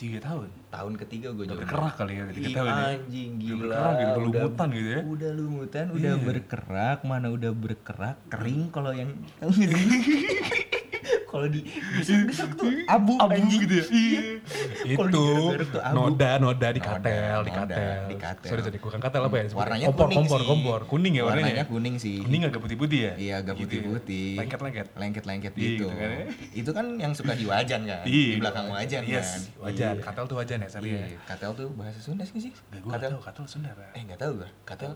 Tiga 0.00 0.16
tahun. 0.18 0.48
tahun 0.70 0.92
ketiga 0.96 1.28
gue 1.28 1.44
Udah 1.44 1.52
jomblo 1.52 1.66
berkerak 1.66 1.94
kali 1.94 2.12
ya 2.14 2.24
tiga 2.30 2.48
tahun 2.56 2.68
ya. 2.70 2.84
anjing 2.88 3.30
Udah 3.30 3.42
gila 3.42 3.60
berkerak 3.60 3.92
gitu, 3.92 4.08
udah 4.08 4.22
lumutan 4.24 4.68
gitu 4.70 4.88
ya. 4.88 5.00
udah 5.04 5.30
lumutan 5.34 5.84
udah 5.90 6.00
Iya. 6.10 6.24
berkerak 6.24 6.98
mana 7.04 7.26
udah 7.28 7.52
berkerak 7.54 8.16
kering 8.26 8.60
kalau 8.70 8.92
yang 8.92 9.10
kalau 11.30 11.46
di 11.46 11.62
gesek 11.96 12.26
tuh 12.52 12.66
abu, 12.84 13.14
anjing 13.16 13.62
gitu 13.62 13.74
ya. 13.76 13.84
Iya. 13.86 14.20
Itu 14.84 15.06
tuh 15.06 15.30
abu. 15.78 15.94
noda 15.94 16.30
noda 16.36 16.68
di 16.68 16.80
Noda, 16.80 16.90
katel, 16.98 17.38
di 17.40 17.50
noda, 17.50 17.62
katel. 17.70 18.02
di 18.04 18.16
katel. 18.16 18.50
Sorry 18.50 18.60
sorry, 18.60 18.78
bukan 18.78 18.98
katel 18.98 19.22
apa 19.22 19.36
ya? 19.36 19.44
sebutnya? 19.44 19.60
warnanya 19.60 19.86
kompor, 19.86 20.04
kuning 20.04 20.18
kompor, 20.20 20.40
sih 20.40 20.48
kompor, 20.48 20.80
kuning 20.84 21.12
ya 21.12 21.22
warnanya. 21.22 21.38
warnanya 21.46 21.62
ya? 21.62 21.64
kuning 21.66 21.94
sih 21.96 22.16
Kuning 22.20 22.42
agak 22.44 22.60
putih-putih 22.60 22.98
ya? 23.00 23.12
iya 23.14 23.34
agak 23.38 23.54
Gitu 23.54 23.62
ya. 23.62 23.68
putih-putih 23.80 24.28
Lengket-lengket. 24.36 24.86
lengket-lengket 24.92 25.52
Iya, 25.52 25.62
gitu 25.62 25.70
gitu 25.70 25.86
kan 25.92 26.10
ya. 26.10 26.24
itu 26.52 26.70
kan 26.72 26.86
yang 26.96 27.12
suka 27.12 27.32
di 27.32 27.44
wajan 27.44 27.80
kan 27.84 28.02
Iya. 28.02 28.26
di 28.26 28.36
belakang 28.36 28.66
wajan 28.68 29.02
yes, 29.06 29.28
kan 29.28 29.40
wajan. 29.62 29.94
Iya. 29.94 30.02
Katel 30.02 30.24
tuh 30.26 30.36
wajan 30.36 30.58
ya, 30.58 30.68
sorry 30.68 30.88
Iya, 30.88 31.00
ya. 31.06 31.18
katel 31.24 31.50
tuh 31.54 31.66
bahasa 31.72 31.98
Sunda 31.98 32.24
sih 32.24 32.40
sih 32.40 32.50
Gak 32.50 32.80
gue 32.80 32.90
katel 32.90 33.12
katel 33.16 33.44
Sunda 33.46 33.70
Pak. 33.70 33.94
eh 33.94 34.02
nggak 34.02 34.18
tahu 34.18 34.32
gue 34.36 34.50
katel 34.64 34.92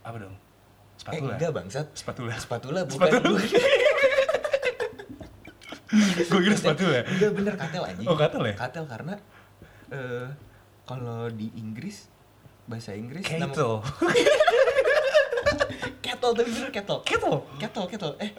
Apa 0.00 0.16
dong? 0.16 0.34
eh 0.34 1.00
Spatula. 1.00 1.34
enggak 1.34 1.50
bangsat 1.52 1.86
Spatula. 1.92 2.34
spatula 2.36 2.80
bukan 2.84 3.06
Spatula. 3.08 3.38
gue 6.30 6.40
kira 6.42 6.56
spatula. 6.56 7.00
Enggak 7.04 7.30
bener 7.32 7.54
katel 7.54 7.82
anjing. 7.84 8.06
Oh, 8.06 8.14
katel 8.14 8.42
ya? 8.44 8.54
Katel 8.56 8.84
karena 8.84 9.14
eh 9.88 10.26
kalau 10.84 11.28
di 11.28 11.52
Inggris 11.54 12.08
bahasa 12.64 12.92
Inggris 12.92 13.24
nama- 13.26 13.48
Kettle. 13.52 13.76
kettle 15.98 16.32
tapi 16.34 16.48
bener 16.50 16.70
kettle. 16.70 17.00
Kettle? 17.02 17.38
Kettle, 17.56 17.86
kettle. 17.86 18.14
Eh, 18.18 18.30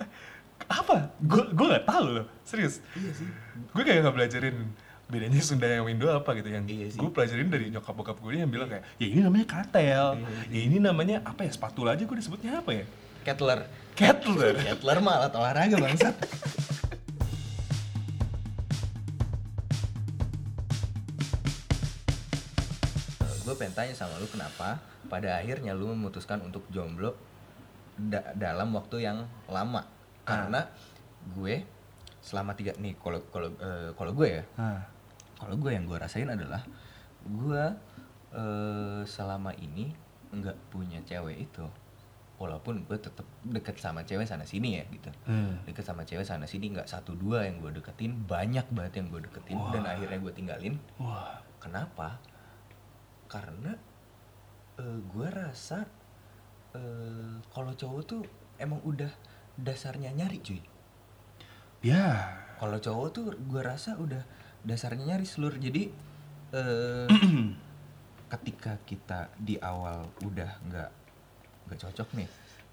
Apa? 0.65 1.09
Gue 1.19 1.43
gue 1.49 1.65
gak 1.67 1.87
tahu 1.87 2.05
loh, 2.13 2.25
serius. 2.43 2.77
iya 2.93 3.09
sih. 3.09 3.25
Gue 3.71 3.81
kayak 3.81 4.05
gak 4.05 4.15
belajarin 4.15 4.57
bedanya 5.09 5.41
Sunda 5.41 5.65
yang 5.65 5.89
Indo 5.89 6.05
apa 6.05 6.37
gitu 6.37 6.53
yang 6.53 6.69
Iya 6.69 6.93
gue 6.93 7.09
pelajarin 7.09 7.49
dari 7.49 7.73
nyokap 7.73 7.97
bokap 7.97 8.21
gue 8.21 8.37
yang 8.37 8.45
bilang 8.45 8.69
kayak 8.69 8.85
ya 8.95 9.09
ini 9.09 9.25
namanya 9.25 9.49
kartel 9.49 10.13
Iya, 10.13 10.29
ya 10.53 10.61
ini 10.61 10.77
namanya 10.77 11.25
apa 11.25 11.41
ya 11.41 11.49
spatula 11.49 11.97
aja 11.97 12.05
gue 12.05 12.13
disebutnya 12.13 12.61
apa 12.61 12.77
ya 12.77 12.85
Kettler. 13.19 13.65
Kettler. 13.97 14.53
Kettler 14.55 14.97
mah 15.01 15.17
alat 15.17 15.33
olahraga 15.33 15.75
bangsat. 15.75 16.13
pengen 23.59 23.75
tanya 23.75 23.93
sama 23.93 24.15
lu 24.15 24.25
kenapa 24.25 24.79
pada 25.05 25.35
akhirnya 25.35 25.71
lu 25.71 25.91
memutuskan 25.91 26.39
untuk 26.39 26.63
jomblo 26.69 27.11
da- 27.93 28.31
dalam 28.33 28.71
waktu 28.71 29.03
yang 29.03 29.19
lama 29.45 29.83
karena 30.23 30.63
gue 31.29 31.67
selama 32.19 32.51
tiga 32.53 32.71
nih 32.75 32.95
kalau 32.95 33.19
kalau 33.27 33.51
eh, 33.53 33.91
kalau 33.93 34.11
gue 34.13 34.27
ya 34.29 34.43
Ah. 34.55 34.79
kalau 35.35 35.55
gue 35.55 35.69
yang 35.69 35.83
gue 35.83 35.95
rasain 35.95 36.25
adalah 36.25 36.63
gue 37.21 37.63
eh, 38.31 39.01
selama 39.05 39.51
ini 39.53 39.91
nggak 40.29 40.57
punya 40.69 41.01
cewek 41.01 41.41
itu 41.41 41.65
walaupun 42.37 42.85
gue 42.85 42.95
tetap 42.95 43.25
deket 43.43 43.75
sama 43.75 43.99
cewek 44.01 44.23
sana 44.23 44.45
sini 44.45 44.79
ya 44.79 44.83
gitu 44.87 45.11
Hmm. 45.25 45.59
deket 45.65 45.83
sama 45.83 46.03
cewek 46.03 46.23
sana 46.23 46.45
sini 46.45 46.71
nggak 46.71 46.87
satu 46.87 47.11
dua 47.13 47.43
yang 47.43 47.59
gue 47.59 47.73
deketin 47.73 48.15
banyak 48.23 48.63
banget 48.69 48.93
yang 48.95 49.07
gue 49.09 49.21
deketin 49.21 49.59
dan 49.69 49.83
Wah. 49.83 49.91
akhirnya 49.91 50.17
gue 50.17 50.33
tinggalin 50.33 50.75
Wah. 50.97 51.35
kenapa 51.57 52.15
karena 53.29 53.77
eh, 54.75 54.99
gue 55.05 55.27
rasa 55.29 55.85
eh, 56.73 57.33
kalau 57.49 57.71
cowok 57.71 58.01
tuh 58.03 58.21
emang 58.57 58.81
udah 58.83 59.09
dasarnya 59.55 60.09
nyari 60.11 60.41
cuy 60.41 60.61
Ya. 61.79 62.35
kalau 62.59 62.75
cowok 62.75 63.07
tuh 63.13 63.25
gue 63.39 63.61
rasa 63.63 63.95
udah 63.95 64.19
dasarnya 64.67 65.15
nyari 65.15 65.23
seluruh 65.23 65.55
jadi 65.55 65.87
eh, 66.59 67.07
ketika 68.27 68.77
kita 68.83 69.31
di 69.37 69.55
awal 69.57 70.05
udah 70.21 70.51
nggak 70.67 70.89
nggak 71.65 71.79
cocok 71.79 72.09
nih 72.17 72.29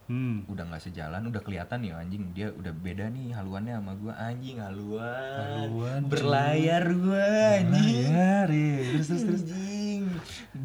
Hmm. 0.06 0.46
udah 0.46 0.70
nggak 0.70 0.86
sejalan 0.86 1.18
udah 1.26 1.42
kelihatan 1.42 1.82
nih 1.82 1.90
anjing 1.90 2.30
dia 2.30 2.46
udah 2.54 2.70
beda 2.70 3.10
nih 3.10 3.34
haluannya 3.34 3.74
sama 3.74 3.90
gue 3.98 4.14
anjing 4.14 4.62
haluan, 4.62 5.66
Haluan, 5.66 6.00
berlayar 6.06 6.86
gue 6.86 7.26
anjing 7.58 8.06
Berlayar, 8.14 8.46
iya. 8.46 8.78
Terus 8.94 9.06
terus 9.10 9.22
terus. 9.26 9.42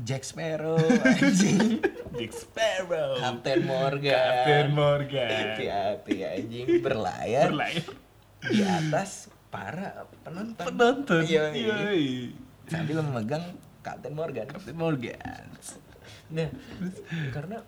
Jack 0.01 0.23
Sparrow 0.23 0.79
anjing 1.03 1.79
Jack 2.17 2.31
Sparrow. 2.33 3.19
Captain 3.19 3.61
Morgan 3.63 4.15
Captain 4.15 4.67
Morgan. 4.71 5.29
hati-hati 5.29 6.15
anjing 6.23 6.65
berlayar 6.79 7.51
Berlayar. 7.51 7.83
di 8.47 8.61
atas 8.63 9.27
para 9.51 10.07
penonton 10.23 10.65
Penonton. 10.65 11.21
Iya, 11.27 11.51
Yoi. 11.51 12.31
sambil 12.65 13.03
memegang 13.03 13.43
Captain 13.81 14.13
Morgan 14.13 14.47
Captain 14.47 14.77
Morgan. 14.77 15.45
nah 16.31 16.47
karena 17.35 17.59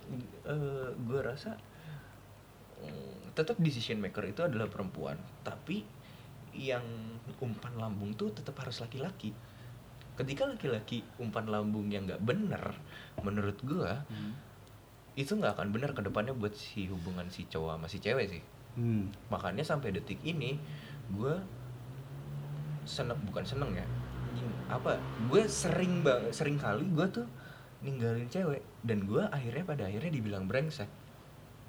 gue 0.96 1.20
rasa 1.20 1.60
mm, 2.80 3.36
tetap 3.36 3.60
decision 3.60 4.00
maker 4.00 4.24
itu 4.24 4.40
adalah 4.40 4.72
perempuan 4.72 5.20
tapi 5.44 5.84
yang 6.54 6.86
umpan 7.42 7.74
lambung 7.76 8.14
tuh 8.14 8.32
tetap 8.32 8.56
harus 8.62 8.80
laki-laki 8.80 9.34
ketika 10.14 10.46
laki-laki 10.46 11.02
umpan 11.18 11.46
lambung 11.46 11.88
yang 11.88 12.06
nggak 12.06 12.22
bener 12.22 12.78
menurut 13.20 13.58
gue 13.60 13.92
itu 15.14 15.32
nggak 15.32 15.58
akan 15.58 15.70
bener 15.70 15.92
ke 15.92 16.02
depannya 16.02 16.34
buat 16.34 16.52
si 16.52 16.86
hubungan 16.86 17.26
si 17.28 17.46
cowok 17.46 17.76
sama 17.76 17.88
si 17.88 17.98
cewek 17.98 18.28
sih 18.30 18.44
Hmm. 18.74 19.06
makanya 19.30 19.62
sampai 19.62 19.94
detik 19.94 20.18
ini 20.24 20.58
gue 21.10 21.36
seneng 22.84 23.22
bukan 23.24 23.46
seneng 23.46 23.70
ya 23.72 23.86
apa 24.66 24.98
gue 25.30 25.46
sering 25.46 26.02
bang 26.02 26.34
sering 26.34 26.58
kali 26.58 26.82
gue 26.90 27.06
tuh 27.08 27.28
ninggalin 27.80 28.26
cewek 28.26 28.66
dan 28.82 29.06
gue 29.06 29.22
akhirnya 29.24 29.62
pada 29.62 29.84
akhirnya 29.86 30.10
dibilang 30.10 30.46
brengsek 30.46 30.90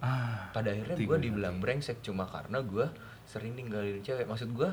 Ah. 0.01 0.49
pada 0.51 0.69
akhirnya 0.69 0.97
gue 0.97 1.19
dibilang 1.19 1.61
brengsek 1.61 2.01
cuma 2.01 2.25
karena 2.25 2.61
gue 2.61 2.89
sering 3.25 3.53
ninggalin 3.53 4.01
cewek 4.01 4.25
maksud 4.25 4.49
gue 4.51 4.73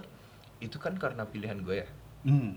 itu 0.60 0.76
kan 0.76 0.96
karena 0.96 1.24
pilihan 1.26 1.60
gue 1.60 1.76
ya 1.78 1.90
Hmm. 2.22 2.56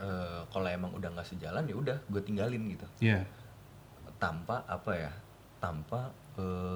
Eh, 0.00 0.40
kalau 0.48 0.64
emang 0.64 0.88
udah 0.90 1.12
nggak 1.12 1.28
sejalan 1.28 1.60
ya 1.62 1.76
udah 1.76 1.96
gue 2.08 2.20
tinggalin 2.20 2.62
gitu 2.68 2.88
Iya. 3.00 3.20
tanpa 4.16 4.64
apa 4.66 4.92
ya 4.94 5.12
tanpa 5.58 6.08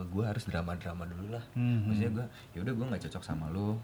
gue 0.04 0.20
harus 0.20 0.44
drama-drama 0.44 1.04
dulu 1.04 1.32
lah 1.32 1.44
Hmm, 1.52 1.88
maksudnya 1.88 2.10
hmm. 2.10 2.18
gue 2.20 2.26
ya 2.52 2.58
udah 2.60 2.72
gue 2.74 2.84
nggak 2.84 3.02
cocok 3.02 3.22
sama 3.22 3.48
lu 3.48 3.80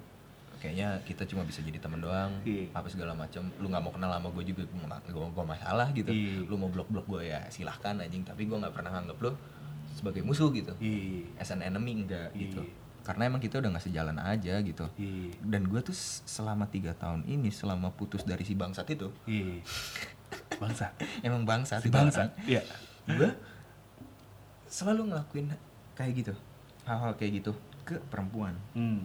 kayaknya 0.59 1.01
kita 1.03 1.25
cuma 1.25 1.41
bisa 1.43 1.65
jadi 1.65 1.81
teman 1.81 1.99
doang 1.99 2.29
Iya. 2.45 2.69
apa 2.71 2.85
segala 2.87 3.17
macam 3.17 3.49
lu 3.55 3.67
nggak 3.67 3.81
mau 3.81 3.89
kenal 3.89 4.13
sama 4.13 4.29
gue 4.31 4.45
juga 4.45 4.63
gue 5.09 5.25
gue 5.25 5.45
masalah 5.47 5.89
gitu 5.91 6.11
Iya. 6.11 6.45
lu 6.45 6.55
mau 6.55 6.69
blok 6.69 6.93
blok 6.93 7.09
gue 7.09 7.25
ya 7.27 7.41
silahkan 7.49 7.97
anjing 7.97 8.21
tapi 8.21 8.45
gue 8.45 8.53
nggak 8.55 8.77
pernah 8.77 8.93
nganggep 8.93 9.17
lu 9.19 9.33
sebagai 9.91 10.21
musuh 10.21 10.53
gitu 10.53 10.77
Iya. 10.77 11.33
as 11.39 11.49
an 11.49 11.65
enemy 11.65 11.97
enggak 11.99 12.29
gitu 12.35 12.61
Iya. 12.61 12.77
Karena 13.11 13.27
emang 13.27 13.43
kita 13.43 13.59
udah 13.59 13.75
nggak 13.75 13.83
sejalan 13.85 14.15
aja 14.17 14.55
gitu 14.61 14.87
Iya. 14.95 15.35
dan 15.43 15.67
gue 15.67 15.83
tuh 15.83 15.97
selama 16.25 16.63
tiga 16.65 16.95
tahun 16.95 17.27
ini 17.27 17.51
selama 17.51 17.91
putus 17.91 18.23
dari 18.23 18.41
si 18.41 18.55
bangsat 18.55 18.87
itu 18.89 19.11
Iya. 19.27 19.67
Bangsa. 20.57 20.95
emang 21.27 21.43
bangsat 21.43 21.83
Si 21.83 21.91
bangsa. 21.91 22.31
Iya. 22.45 22.63
gue 23.05 23.31
selalu 24.65 25.11
ngelakuin 25.11 25.51
kayak 25.93 26.13
gitu 26.17 26.35
hal-hal 26.85 27.11
kayak 27.15 27.43
gitu 27.43 27.51
ke 27.83 27.99
perempuan 28.07 28.55
Hmm. 28.71 29.03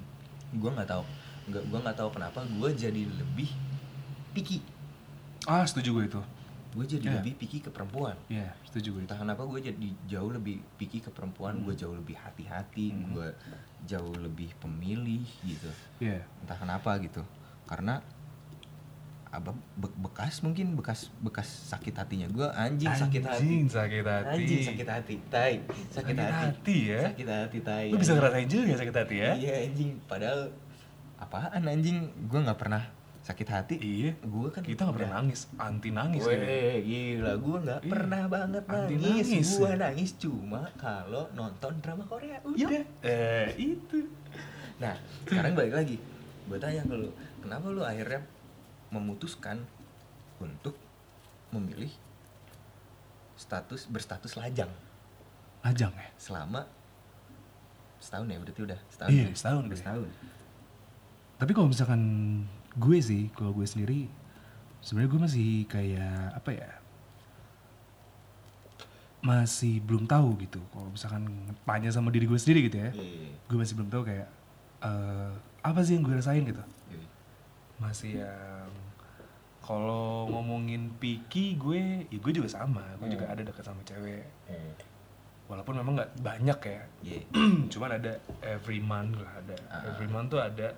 gue 0.52 0.70
nggak 0.70 0.86
tahu 0.86 1.02
nggak 1.46 1.64
gue 1.66 1.80
nggak 1.82 1.98
tahu 1.98 2.10
kenapa 2.12 2.46
gue 2.46 2.70
jadi 2.72 3.02
lebih 3.04 3.50
picky 4.32 4.62
Ah, 5.46 5.62
setuju 5.62 5.94
gue 5.94 6.06
itu. 6.08 6.22
Gue 6.76 6.86
jadi 6.86 7.08
Iya. 7.08 7.16
lebih 7.18 7.34
picky 7.36 7.60
ke 7.60 7.70
perempuan 7.70 8.20
Iya, 8.28 8.52
setuju 8.62 8.92
gue 8.92 9.02
entah 9.02 9.16
kenapa 9.16 9.42
gue 9.44 9.60
jadi 9.64 9.88
jauh 10.06 10.28
lebih 10.30 10.60
picky 10.76 11.00
ke 11.00 11.08
perempuan 11.08 11.56
gue 11.58 11.72
jauh 11.72 11.94
lebih 11.94 12.14
hati-hati 12.14 12.92
Hmm. 12.92 13.14
gue 13.14 13.30
jauh 13.86 14.12
lebih 14.14 14.52
pemilih 14.58 15.24
gitu 15.42 15.72
Iya. 15.98 16.20
entah 16.38 16.58
kenapa 16.58 17.00
gitu 17.00 17.24
karena 17.64 18.04
apa 19.28 19.52
be- 19.74 19.92
bekas 20.02 20.40
mungkin 20.42 20.76
bekas 20.76 21.12
bekas 21.20 21.44
sakit 21.68 21.92
hatinya 21.94 22.24
gue 22.26 22.48
anjing, 22.50 22.88
sakit 22.88 23.20
hati 23.22 23.40
Anjing 23.42 23.64
sakit 23.68 24.06
hati. 24.06 24.32
anjing 24.34 24.62
sakit 24.64 24.88
hati 24.90 25.16
tai 25.28 25.54
sakit, 25.60 25.92
Sakit 25.92 26.16
hati. 26.18 26.32
hati 26.32 26.78
ya? 26.88 27.02
sakit 27.06 27.28
hati 27.30 27.60
tai 27.62 27.88
Lu 27.88 27.96
bisa 27.96 28.16
anjing. 28.16 28.18
ngerasain 28.18 28.48
juga 28.48 28.76
sakit 28.80 28.96
hati 28.96 29.16
ya? 29.18 29.32
iya 29.36 29.54
anjing 29.66 29.92
padahal 30.06 30.40
apaan 31.18 31.64
anjing 31.66 31.98
gue 32.26 32.40
nggak 32.42 32.56
pernah 32.58 32.84
sakit 33.26 33.48
hati 33.50 33.76
Iya. 33.76 34.14
gue 34.22 34.48
kan 34.54 34.62
Kita 34.62 34.86
nggak 34.86 34.96
pernah 34.96 35.14
nangis, 35.18 35.50
anti 35.58 35.90
nangis 35.90 36.22
ya. 36.22 36.38
Weh, 36.38 36.78
gila 36.80 37.34
gue 37.36 37.58
nggak 37.60 37.80
Iya. 37.82 37.90
pernah 37.90 38.24
banget 38.30 38.64
Anti 38.64 38.96
nangis. 38.96 39.26
nangis, 39.26 39.48
Gue 39.52 39.66
ya. 39.66 39.76
nangis 39.82 40.12
cuma 40.16 40.62
kalau 40.76 41.26
nonton 41.34 41.74
drama 41.82 42.06
Korea. 42.06 42.38
Udah. 42.46 42.86
Eh, 43.02 43.50
itu. 43.58 44.06
Nah, 44.78 44.94
sekarang 45.26 45.58
balik 45.58 45.74
lagi. 45.74 45.98
Gue 46.46 46.58
tanya 46.58 46.86
ke 46.86 46.94
lu, 46.94 47.10
kenapa 47.42 47.66
lu 47.68 47.82
akhirnya 47.82 48.22
memutuskan 48.88 49.58
untuk 50.38 50.78
memilih 51.50 51.90
status 53.36 53.88
berstatus 53.88 54.36
lajang 54.36 54.70
Ajang 55.60 55.92
ya? 55.92 56.08
selama 56.16 56.62
setahun 57.98 58.30
ya 58.30 58.38
berarti 58.38 58.62
udah 58.62 58.80
setahun. 58.88 59.10
Iya, 59.10 59.24
ya? 59.24 59.34
setahun 59.34 59.64
Udah 59.66 59.80
setahun. 59.82 60.10
Tapi 61.36 61.52
kalau 61.52 61.68
misalkan 61.68 62.02
gue 62.76 62.98
sih, 63.00 63.32
kalau 63.32 63.52
gue 63.52 63.64
sendiri 63.64 64.08
sebenarnya 64.80 65.10
gue 65.10 65.22
masih 65.22 65.48
kayak 65.66 66.36
apa 66.36 66.52
ya? 66.52 66.72
Masih 69.20 69.82
belum 69.82 70.06
tahu 70.06 70.38
gitu. 70.40 70.62
Kalau 70.70 70.86
misalkan 70.88 71.26
tanya 71.66 71.90
sama 71.90 72.14
diri 72.14 72.26
gue 72.26 72.38
sendiri 72.38 72.70
gitu 72.70 72.78
ya, 72.78 72.90
Iya. 72.94 73.34
gue 73.42 73.58
masih 73.58 73.74
belum 73.74 73.90
tahu 73.90 74.04
kayak 74.06 74.28
eh, 74.82 75.32
apa 75.62 75.80
sih 75.82 75.98
yang 75.98 76.06
gue 76.06 76.14
rasain 76.14 76.46
gitu. 76.46 76.62
iya. 76.88 77.08
Masih 77.76 78.22
yang 78.22 78.70
kalau 79.60 80.30
ngomongin 80.30 80.94
picky 80.96 81.58
gue, 81.58 82.06
ya 82.06 82.18
gue 82.22 82.34
juga 82.34 82.46
sama. 82.48 82.86
Gue 83.02 83.10
juga 83.10 83.26
Hmm. 83.26 83.34
ada 83.34 83.42
dekat 83.42 83.66
sama 83.66 83.82
cewek. 83.82 84.30
Hmm. 84.46 84.74
Walaupun 85.46 85.74
memang 85.76 85.98
nggak 85.98 86.12
banyak 86.22 86.60
ya, 86.62 86.82
Iya. 87.02 87.20
cuman 87.74 87.98
ada 87.98 88.14
every 88.44 88.78
month 88.78 89.18
lah 89.18 89.34
ada. 89.36 89.58
Ah. 89.74 89.90
Every 89.90 90.06
month 90.06 90.30
tuh 90.30 90.42
ada 90.42 90.70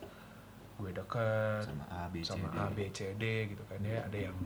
gue 0.77 0.89
deket 0.91 1.61
Sama 1.65 1.85
A, 1.89 2.05
B, 2.07 2.15
C, 2.21 2.27
sama 2.27 2.47
D. 2.47 2.55
A 2.55 2.65
B 2.69 2.79
C 2.89 2.99
D 3.13 3.23
gitu 3.49 3.63
kan 3.65 3.81
ya 3.81 4.05
ada 4.05 4.17
yang 4.19 4.37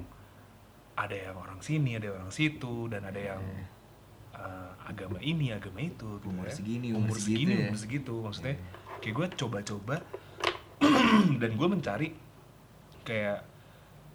ada 0.93 1.15
yang 1.17 1.35
orang 1.35 1.59
sini 1.59 1.95
ada 1.95 2.07
yang 2.07 2.17
orang 2.19 2.31
situ 2.31 2.87
dan 2.87 3.03
ada 3.03 3.19
yang 3.19 3.43
uh, 4.31 4.71
agama 4.81 5.19
ini 5.19 5.51
agama 5.51 5.79
itu 5.79 6.07
gitu 6.17 6.27
Umur 6.27 6.47
ya. 6.47 6.53
segini, 6.53 6.87
umur, 6.91 7.11
umur 7.11 7.17
segini 7.17 7.53
ya. 7.53 7.59
umur 7.67 7.77
segitu 7.77 8.13
maksudnya 8.17 8.55
Iya. 8.55 8.99
kayak 9.01 9.13
gue 9.13 9.27
coba-coba 9.37 9.95
dan 11.41 11.51
gue 11.51 11.67
mencari 11.67 12.07
kayak 13.01 13.39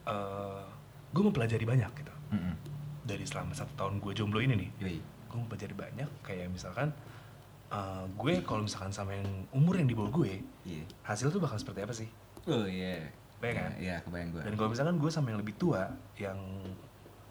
uh, 0.05 0.63
gue 1.11 1.23
mempelajari 1.23 1.65
banyak 1.65 1.91
gitu 1.97 2.15
Mm-mm. 2.33 2.55
dari 3.03 3.25
selama 3.25 3.53
satu 3.53 3.73
tahun 3.75 3.99
gue 3.99 4.13
jomblo 4.13 4.39
ini 4.39 4.55
nih 4.57 4.71
Yoi. 4.81 4.99
gue 5.03 5.39
mempelajari 5.39 5.75
banyak 5.75 6.09
kayak 6.23 6.49
misalkan 6.49 6.95
uh, 7.69 8.05
gue 8.09 8.41
kalau 8.41 8.63
misalkan 8.63 8.91
sama 8.91 9.13
yang 9.13 9.27
umur 9.51 9.77
yang 9.77 9.87
di 9.87 9.95
bawah 9.95 10.13
gue 10.15 10.43
Iya. 10.63 10.85
hasil 11.03 11.29
tuh 11.29 11.39
bakal 11.39 11.57
seperti 11.57 11.81
apa 11.81 11.93
sih 11.93 12.09
Oh 12.47 12.65
iya. 12.65 13.03
ya 13.37 13.53
kan 13.53 13.71
Iya, 13.77 13.97
kebayang 14.03 14.31
gue. 14.33 14.43
dan 14.43 14.53
kalau 14.55 14.69
misalkan 14.69 14.97
gue 14.97 15.11
sama 15.11 15.31
yang 15.31 15.39
lebih 15.39 15.55
tua 15.55 15.87
yang 16.17 16.39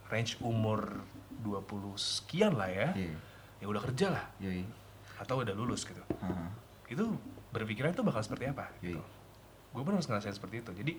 range 0.05 0.37
umur 0.39 1.01
20 1.41 1.65
sekian 1.95 2.53
lah 2.53 2.67
ya 2.67 2.89
Iya. 2.93 3.15
ya 3.57 3.65
udah 3.65 3.81
kerja 3.83 4.07
lah 4.09 4.25
Yoi. 4.37 4.63
atau 5.17 5.39
udah 5.39 5.53
lulus 5.53 5.83
gitu 5.83 5.99
Heeh. 5.99 6.49
itu 6.89 7.03
berpikiran 7.49 7.91
itu 7.91 8.01
bakal 8.01 8.19
seperti 8.19 8.47
apa 8.47 8.67
gitu. 8.79 8.95
Yoi. 8.95 9.03
gue 9.71 9.81
pun 9.81 9.91
harus 9.91 10.05
ngerasain 10.05 10.31
seperti 10.31 10.61
itu 10.61 10.71
jadi 10.73 10.93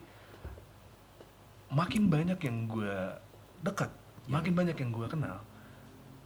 makin 1.68 2.06
banyak 2.06 2.38
yang 2.38 2.56
gue 2.66 2.94
dekat 3.60 3.90
Yoi. 4.26 4.32
makin 4.32 4.52
banyak 4.54 4.76
yang 4.76 4.90
gue 4.90 5.06
kenal 5.06 5.38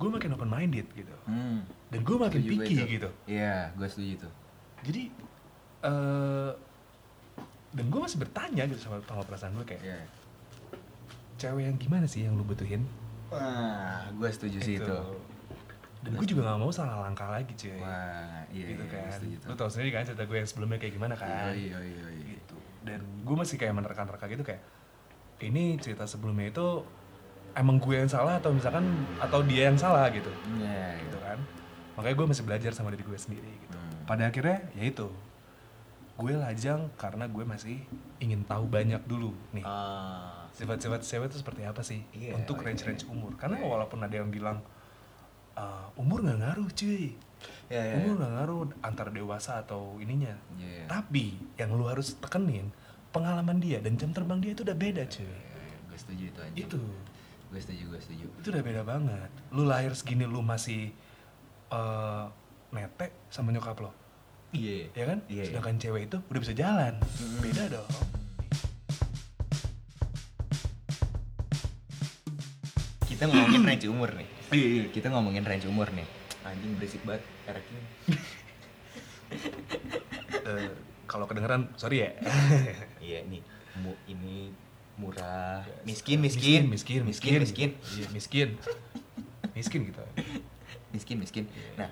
gue 0.01 0.09
makin 0.09 0.33
open 0.33 0.49
minded 0.49 0.87
gitu 0.91 1.13
Hmm. 1.23 1.61
dan 1.89 2.01
gue 2.01 2.17
makin 2.17 2.41
Setuju 2.41 2.53
picky 2.57 2.75
itu. 2.75 2.85
gitu 2.91 3.11
Iya, 3.29 3.71
gue 3.71 3.87
setuju 3.87 4.11
itu. 4.17 4.29
jadi 4.83 5.03
eh 5.83 6.51
dan 7.71 7.85
gue 7.87 8.01
masih 8.01 8.19
bertanya 8.19 8.65
gitu 8.65 8.81
sama, 8.81 8.99
sama 9.01 9.23
perasaan 9.23 9.53
gue 9.55 9.67
kayak 9.67 9.83
Iya. 9.83 10.01
cewek 11.37 11.65
yang 11.65 11.77
gimana 11.77 12.05
sih 12.05 12.25
yang 12.25 12.35
lu 12.35 12.43
butuhin 12.43 12.83
Wah, 13.29 14.11
gue 14.11 14.29
setuju 14.29 14.59
sih 14.59 14.77
itu. 14.77 14.97
dan 16.01 16.11
gue 16.11 16.27
juga 16.27 16.49
gak 16.49 16.59
mau 16.59 16.69
salah 16.71 16.97
langkah 16.99 17.29
lagi 17.29 17.53
cuy 17.53 17.77
Wah, 17.77 18.41
iya, 18.49 18.67
gitu 18.71 18.83
iya, 18.83 18.91
kan 18.91 19.13
setuju 19.15 19.37
lu 19.45 19.55
tau 19.55 19.69
sendiri 19.69 19.91
kan 19.91 20.03
cerita 20.03 20.25
gue 20.25 20.35
yang 20.35 20.49
sebelumnya 20.49 20.79
kayak 20.79 20.95
gimana 20.97 21.13
kan 21.15 21.29
Iya, 21.53 21.53
iya, 21.55 21.79
iya, 21.79 22.07
iya. 22.11 22.25
gitu 22.35 22.57
dan 22.81 23.01
gue 23.21 23.37
masih 23.37 23.55
kayak 23.55 23.75
menerka-nerka 23.75 24.25
gitu 24.27 24.41
kayak 24.43 24.65
ini 25.39 25.77
cerita 25.77 26.05
sebelumnya 26.05 26.49
itu 26.51 26.67
emang 27.55 27.77
gue 27.79 27.97
yang 27.97 28.11
salah 28.11 28.39
atau 28.39 28.51
misalkan 28.51 28.85
atau 29.19 29.41
dia 29.43 29.69
yang 29.71 29.79
salah 29.79 30.07
gitu. 30.11 30.31
Iya, 30.59 31.01
gitu 31.03 31.19
kan. 31.19 31.39
Makanya 31.99 32.17
gue 32.17 32.27
masih 32.31 32.45
belajar 32.47 32.73
sama 32.73 32.91
diri 32.91 33.03
gue 33.03 33.19
sendiri 33.19 33.53
gitu. 33.67 33.77
Hmm. 33.77 34.07
pada 34.07 34.27
akhirnya 34.27 34.67
ya 34.75 34.85
itu. 34.87 35.09
Gue 36.21 36.37
lajang 36.37 36.93
karena 37.01 37.25
gue 37.25 37.45
masih 37.47 37.81
ingin 38.21 38.45
tahu 38.45 38.69
banyak 38.69 39.01
dulu 39.09 39.33
nih. 39.57 39.65
Ah, 39.65 40.45
sifat-sifat 40.53 41.01
cewek 41.01 41.33
itu 41.33 41.39
seperti 41.41 41.63
apa 41.65 41.81
sih 41.81 42.05
Iya, 42.13 42.37
untuk 42.37 42.61
iya, 42.61 42.65
range-range 42.69 43.05
iya. 43.07 43.11
umur? 43.11 43.33
Karena 43.41 43.57
iya. 43.57 43.65
walaupun 43.65 43.99
ada 44.05 44.13
yang 44.13 44.29
bilang 44.29 44.61
"Ah, 45.57 45.89
umur 45.97 46.21
nggak 46.21 46.39
ngaruh 46.41 46.69
cuy. 46.73 47.17
Iya, 47.73 47.83
iya. 47.89 47.95
umur 47.97 48.21
nggak 48.21 48.33
ngaruh 48.37 48.61
antara 48.85 49.09
dewasa 49.09 49.65
atau 49.65 49.97
ininya. 49.97 50.37
Iya. 50.61 50.85
tapi 50.87 51.41
yang 51.57 51.73
lu 51.73 51.89
harus 51.89 52.13
tekenin 52.21 52.69
pengalaman 53.11 53.57
dia 53.59 53.81
dan 53.81 53.97
jam 53.97 54.13
terbang 54.13 54.39
dia 54.39 54.53
itu 54.53 54.61
udah 54.63 54.77
beda 54.77 55.03
cuy. 55.09 55.25
Gue 55.89 55.99
setuju 55.99 56.25
itu 56.31 56.39
anjing. 56.45 56.67
itu 56.69 56.81
Gue 57.51 57.59
setuju, 57.59 57.83
gue 57.89 58.01
setuju. 58.01 58.27
itu 58.33 58.47
udah 58.49 58.63
beda 58.63 58.83
banget 58.85 59.31
lu 59.51 59.63
lahir 59.65 59.91
segini 59.93 60.23
lu 60.25 60.41
masih 60.41 60.95
eh 61.69 62.25
netek 62.71 63.11
sama 63.29 63.51
nyokap 63.51 63.79
lo 63.81 63.91
Iya. 64.51 64.91
ya 64.93 65.05
kan 65.05 65.19
Iya, 65.27 65.35
iya. 65.41 65.45
sedangkan 65.49 65.77
cewek 65.77 66.03
itu 66.05 66.19
udah 66.25 66.41
bisa 66.41 66.51
jalan 66.53 66.95
Mm. 66.97 67.39
beda 67.41 67.65
dong 67.73 67.91
Kita 73.03 73.27
ngomongin 73.27 73.63
range 73.65 73.87
umur 73.87 74.11
nih. 74.13 74.29
iya 74.51 74.83
Kita 74.89 75.11
ngomongin 75.11 75.45
range 75.45 75.67
umur 75.67 75.91
nih. 75.91 76.07
Anjing 76.43 76.73
berisik 76.75 77.03
banget 77.05 77.23
ereknya. 77.45 77.83
Eh, 80.41 80.73
kalau 81.05 81.23
kedengeran 81.25 81.71
sorry 81.77 82.03
ya 82.03 82.11
Iya, 82.99 83.23
nih. 83.25 83.39
Mu, 83.79 83.95
ini 84.09 84.51
murah, 85.01 85.65
miskin, 85.89 86.21
miskin, 86.21 86.69
miskin 86.69 87.09
miskin, 87.09 87.41
miskin, 87.41 87.71
Iya, 87.97 88.07
miskin 88.13 88.49
miskin 89.57 89.81
gitu 89.89 90.01
miskin, 90.91 91.17
miskin. 91.23 91.45
Iya. 91.51 91.87
Nah, 91.87 91.91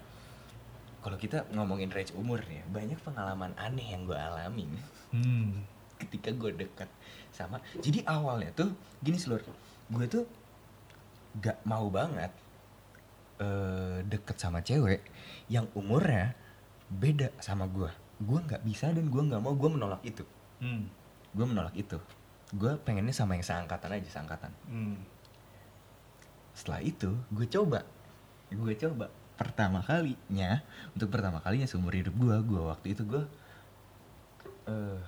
kalau 1.02 1.16
kita 1.16 1.46
ngomongin 1.54 1.90
range 1.94 2.12
umur 2.18 2.42
nih, 2.50 2.66
banyak 2.68 2.98
pengalaman 3.02 3.54
aneh 3.56 3.94
yang 3.94 4.04
gue 4.04 4.18
alamin 4.18 4.70
hmm 5.14 5.78
ketika 5.98 6.30
gue 6.30 6.54
dekat 6.54 6.86
sama. 7.34 7.58
Jadi 7.82 8.06
awalnya 8.06 8.54
tuh 8.54 8.70
gini 9.02 9.18
seluruh, 9.18 9.50
gue 9.90 10.06
tuh 10.06 10.24
gak 11.42 11.58
mau 11.66 11.90
banget 11.90 12.30
eh 13.38 14.02
deket 14.02 14.34
sama 14.34 14.58
cewek 14.62 15.02
yang 15.46 15.66
umurnya 15.74 16.34
beda 16.90 17.34
sama 17.42 17.66
gue. 17.66 17.90
Gue 18.18 18.38
nggak 18.42 18.66
bisa 18.66 18.90
dan 18.90 19.06
gue 19.06 19.22
nggak 19.22 19.42
mau. 19.42 19.54
Gue 19.54 19.70
menolak 19.70 20.02
itu. 20.02 20.22
hmm 20.62 20.86
Gue 21.34 21.46
menolak 21.46 21.74
itu. 21.78 21.98
Gue 22.50 22.80
pengennya 22.80 23.12
sama 23.12 23.36
yang 23.36 23.44
seangkatan 23.44 23.92
aja, 23.92 24.08
seangkatan. 24.08 24.52
hmm 24.66 24.96
Setelah 26.56 26.80
itu, 26.82 27.12
gue 27.30 27.46
coba. 27.46 27.84
Gue 28.48 28.74
coba. 28.74 29.12
Pertama 29.38 29.78
kalinya, 29.80 30.64
untuk 30.90 31.12
pertama 31.12 31.38
kalinya 31.38 31.68
seumur 31.68 31.94
hidup 31.94 32.16
gue, 32.16 32.36
gue 32.42 32.62
waktu 32.62 32.86
itu 32.96 33.04
gue 33.04 33.22
eh 34.66 35.00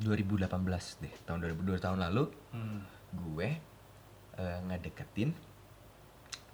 2018 0.00 0.48
deh, 1.04 1.14
tahun 1.28 1.44
2002 1.44 1.76
tahun 1.76 1.98
lalu, 2.00 2.24
hmm 2.56 2.80
gue 3.10 3.48
eh, 4.38 4.58
ngedeketin 4.64 5.34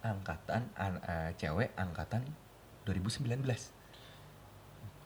angkatan 0.01 0.65
an- 0.75 1.03
eh, 1.05 1.31
cewek 1.37 1.71
angkatan 1.77 2.25
2019. 2.83 3.39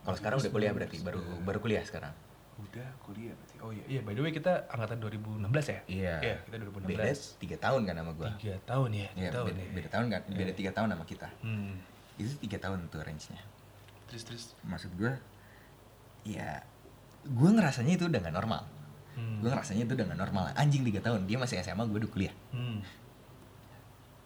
Kalau 0.02 0.18
sekarang 0.18 0.38
udah 0.42 0.50
kuliah 0.50 0.74
berarti, 0.74 0.98
baru 1.04 1.20
baru 1.44 1.60
kuliah 1.62 1.86
sekarang. 1.86 2.16
Udah 2.54 2.88
kuliah 3.00 3.32
berarti. 3.32 3.56
Oh 3.60 3.72
iya 3.72 3.84
iya 3.88 4.00
by 4.02 4.12
the 4.12 4.22
way 4.22 4.30
kita 4.30 4.68
angkatan 4.68 5.00
2016 5.00 5.48
ya? 5.66 5.80
Iya. 5.88 6.16
iya 6.22 6.36
kita 6.44 6.56
2016 6.60 6.86
Beda 6.86 7.04
tiga 7.38 7.58
tahun 7.58 7.82
kan 7.84 7.96
sama 7.96 8.12
gue. 8.14 8.30
tiga 8.38 8.56
tahun 8.64 8.90
ya 8.92 9.08
tiga 9.10 9.18
Iya, 9.18 9.30
tahun 9.32 9.46
beda, 9.48 9.62
ya. 9.62 9.72
beda 9.72 9.90
tahun 9.90 10.06
kan, 10.08 10.22
beda 10.30 10.52
tiga 10.54 10.72
tahun 10.72 10.88
sama 10.90 11.06
kita. 11.06 11.28
hmm. 11.42 11.72
Itu 12.18 12.32
tiga 12.40 12.58
tahun 12.60 12.78
tuh 12.88 13.02
range-nya. 13.02 13.42
terus 14.06 14.24
terus? 14.24 14.44
Maksud 14.62 14.92
gue 14.94 15.14
ya 16.24 16.60
gue 17.24 17.50
ngerasanya 17.50 17.94
itu 17.96 18.06
udah 18.06 18.20
gak 18.20 18.36
normal. 18.36 18.62
Hmm. 19.12 19.40
gue 19.40 19.50
ngerasanya 19.50 19.84
itu 19.84 19.94
udah 19.94 20.06
gak 20.08 20.20
normal. 20.20 20.44
Anjing 20.54 20.84
tiga 20.84 21.00
tahun. 21.02 21.26
Dia 21.26 21.38
masih 21.38 21.60
SMA 21.60 21.84
gue 21.86 21.98
udah 21.98 22.12
kuliah. 22.12 22.36
Hmm. 22.52 22.84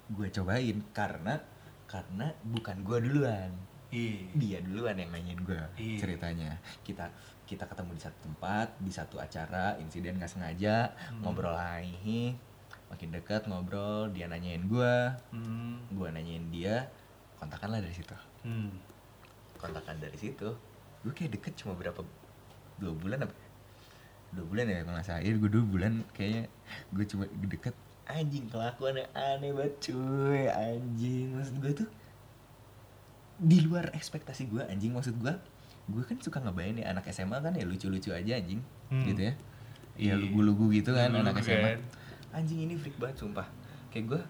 gue 0.07 0.27
cobain 0.29 0.77
karena 0.91 1.41
karena 1.85 2.29
bukan 2.43 2.77
gue 2.81 2.97
duluan 2.99 3.49
iya. 3.95 4.19
Dia 4.35 4.57
duluan 4.59 4.99
yang 4.99 5.11
nanyain 5.15 5.39
gue 5.39 5.61
Iya. 5.79 5.97
ceritanya. 6.03 6.51
Kita 6.83 7.07
kita 7.45 7.63
ketemu 7.63 7.95
di 7.95 8.01
satu 8.01 8.19
tempat 8.25 8.67
di 8.81 8.91
satu 8.91 9.15
acara 9.21 9.77
insiden 9.79 10.17
nggak 10.17 10.27
sengaja 10.27 10.91
Hmm. 11.13 11.21
ngobrol 11.23 11.53
lagi 11.53 12.33
makin 12.89 13.09
dekat 13.13 13.45
ngobrol 13.45 14.09
dia 14.09 14.25
nanyain 14.25 14.65
gue 14.65 14.95
hmm. 15.29 15.93
gue 15.93 16.07
nanyain 16.09 16.45
dia 16.49 16.89
kontakan 17.39 17.77
lah 17.77 17.79
dari 17.79 17.95
situ. 17.95 18.15
Hmm. 18.43 18.73
kontakan 19.55 19.97
dari 19.97 20.17
situ. 20.19 20.49
Gue 21.01 21.13
kayak 21.13 21.37
deket 21.39 21.53
cuma 21.57 21.73
berapa 21.73 22.01
dua 22.77 22.93
bulan 22.93 23.23
apa? 23.25 23.33
Dua 24.35 24.45
bulan 24.45 24.67
ya 24.67 24.83
kalau 24.83 24.99
Iya, 25.21 25.33
gue 25.39 25.49
dua 25.49 25.63
bulan 25.65 25.93
kayaknya. 26.11 26.49
Gue 26.91 27.05
cuma 27.07 27.23
deket. 27.29 27.73
Anjing 28.05 28.45
kelakuannya 28.49 29.05
aneh 29.17 29.49
banget 29.53 29.73
cuy. 29.89 30.45
Anjing 30.49 31.33
maksud 31.33 31.55
gue 31.61 31.71
tuh 31.73 31.89
di 33.37 33.59
luar 33.59 33.91
ekspektasi 33.91 34.47
gue 34.47 34.63
anjing 34.63 34.91
maksud 34.91 35.15
gue 35.15 35.33
gue 35.85 36.03
kan 36.03 36.17
suka 36.17 36.39
ngebayangin 36.39 36.81
ya 36.81 36.89
anak 36.89 37.05
SMA 37.09 37.37
kan 37.37 37.51
ya 37.51 37.63
lucu-lucu 37.63 38.09
aja 38.09 38.33
anjing 38.33 38.61
Hmm. 38.85 39.01
gitu 39.03 39.21
ya 39.23 39.33
Iya. 39.95 40.11
ya 40.11 40.15
lugu-lugu 40.19 40.69
gitu 40.71 40.91
kan 40.91 41.09
Lugu-lugu 41.09 41.31
anak 41.31 41.41
SMA 41.41 41.69
kan. 41.69 41.79
anjing 42.35 42.59
ini 42.61 42.75
freak 42.75 42.95
banget 42.95 43.17
sumpah 43.17 43.47
kayak 43.89 44.05
gue 44.07 44.21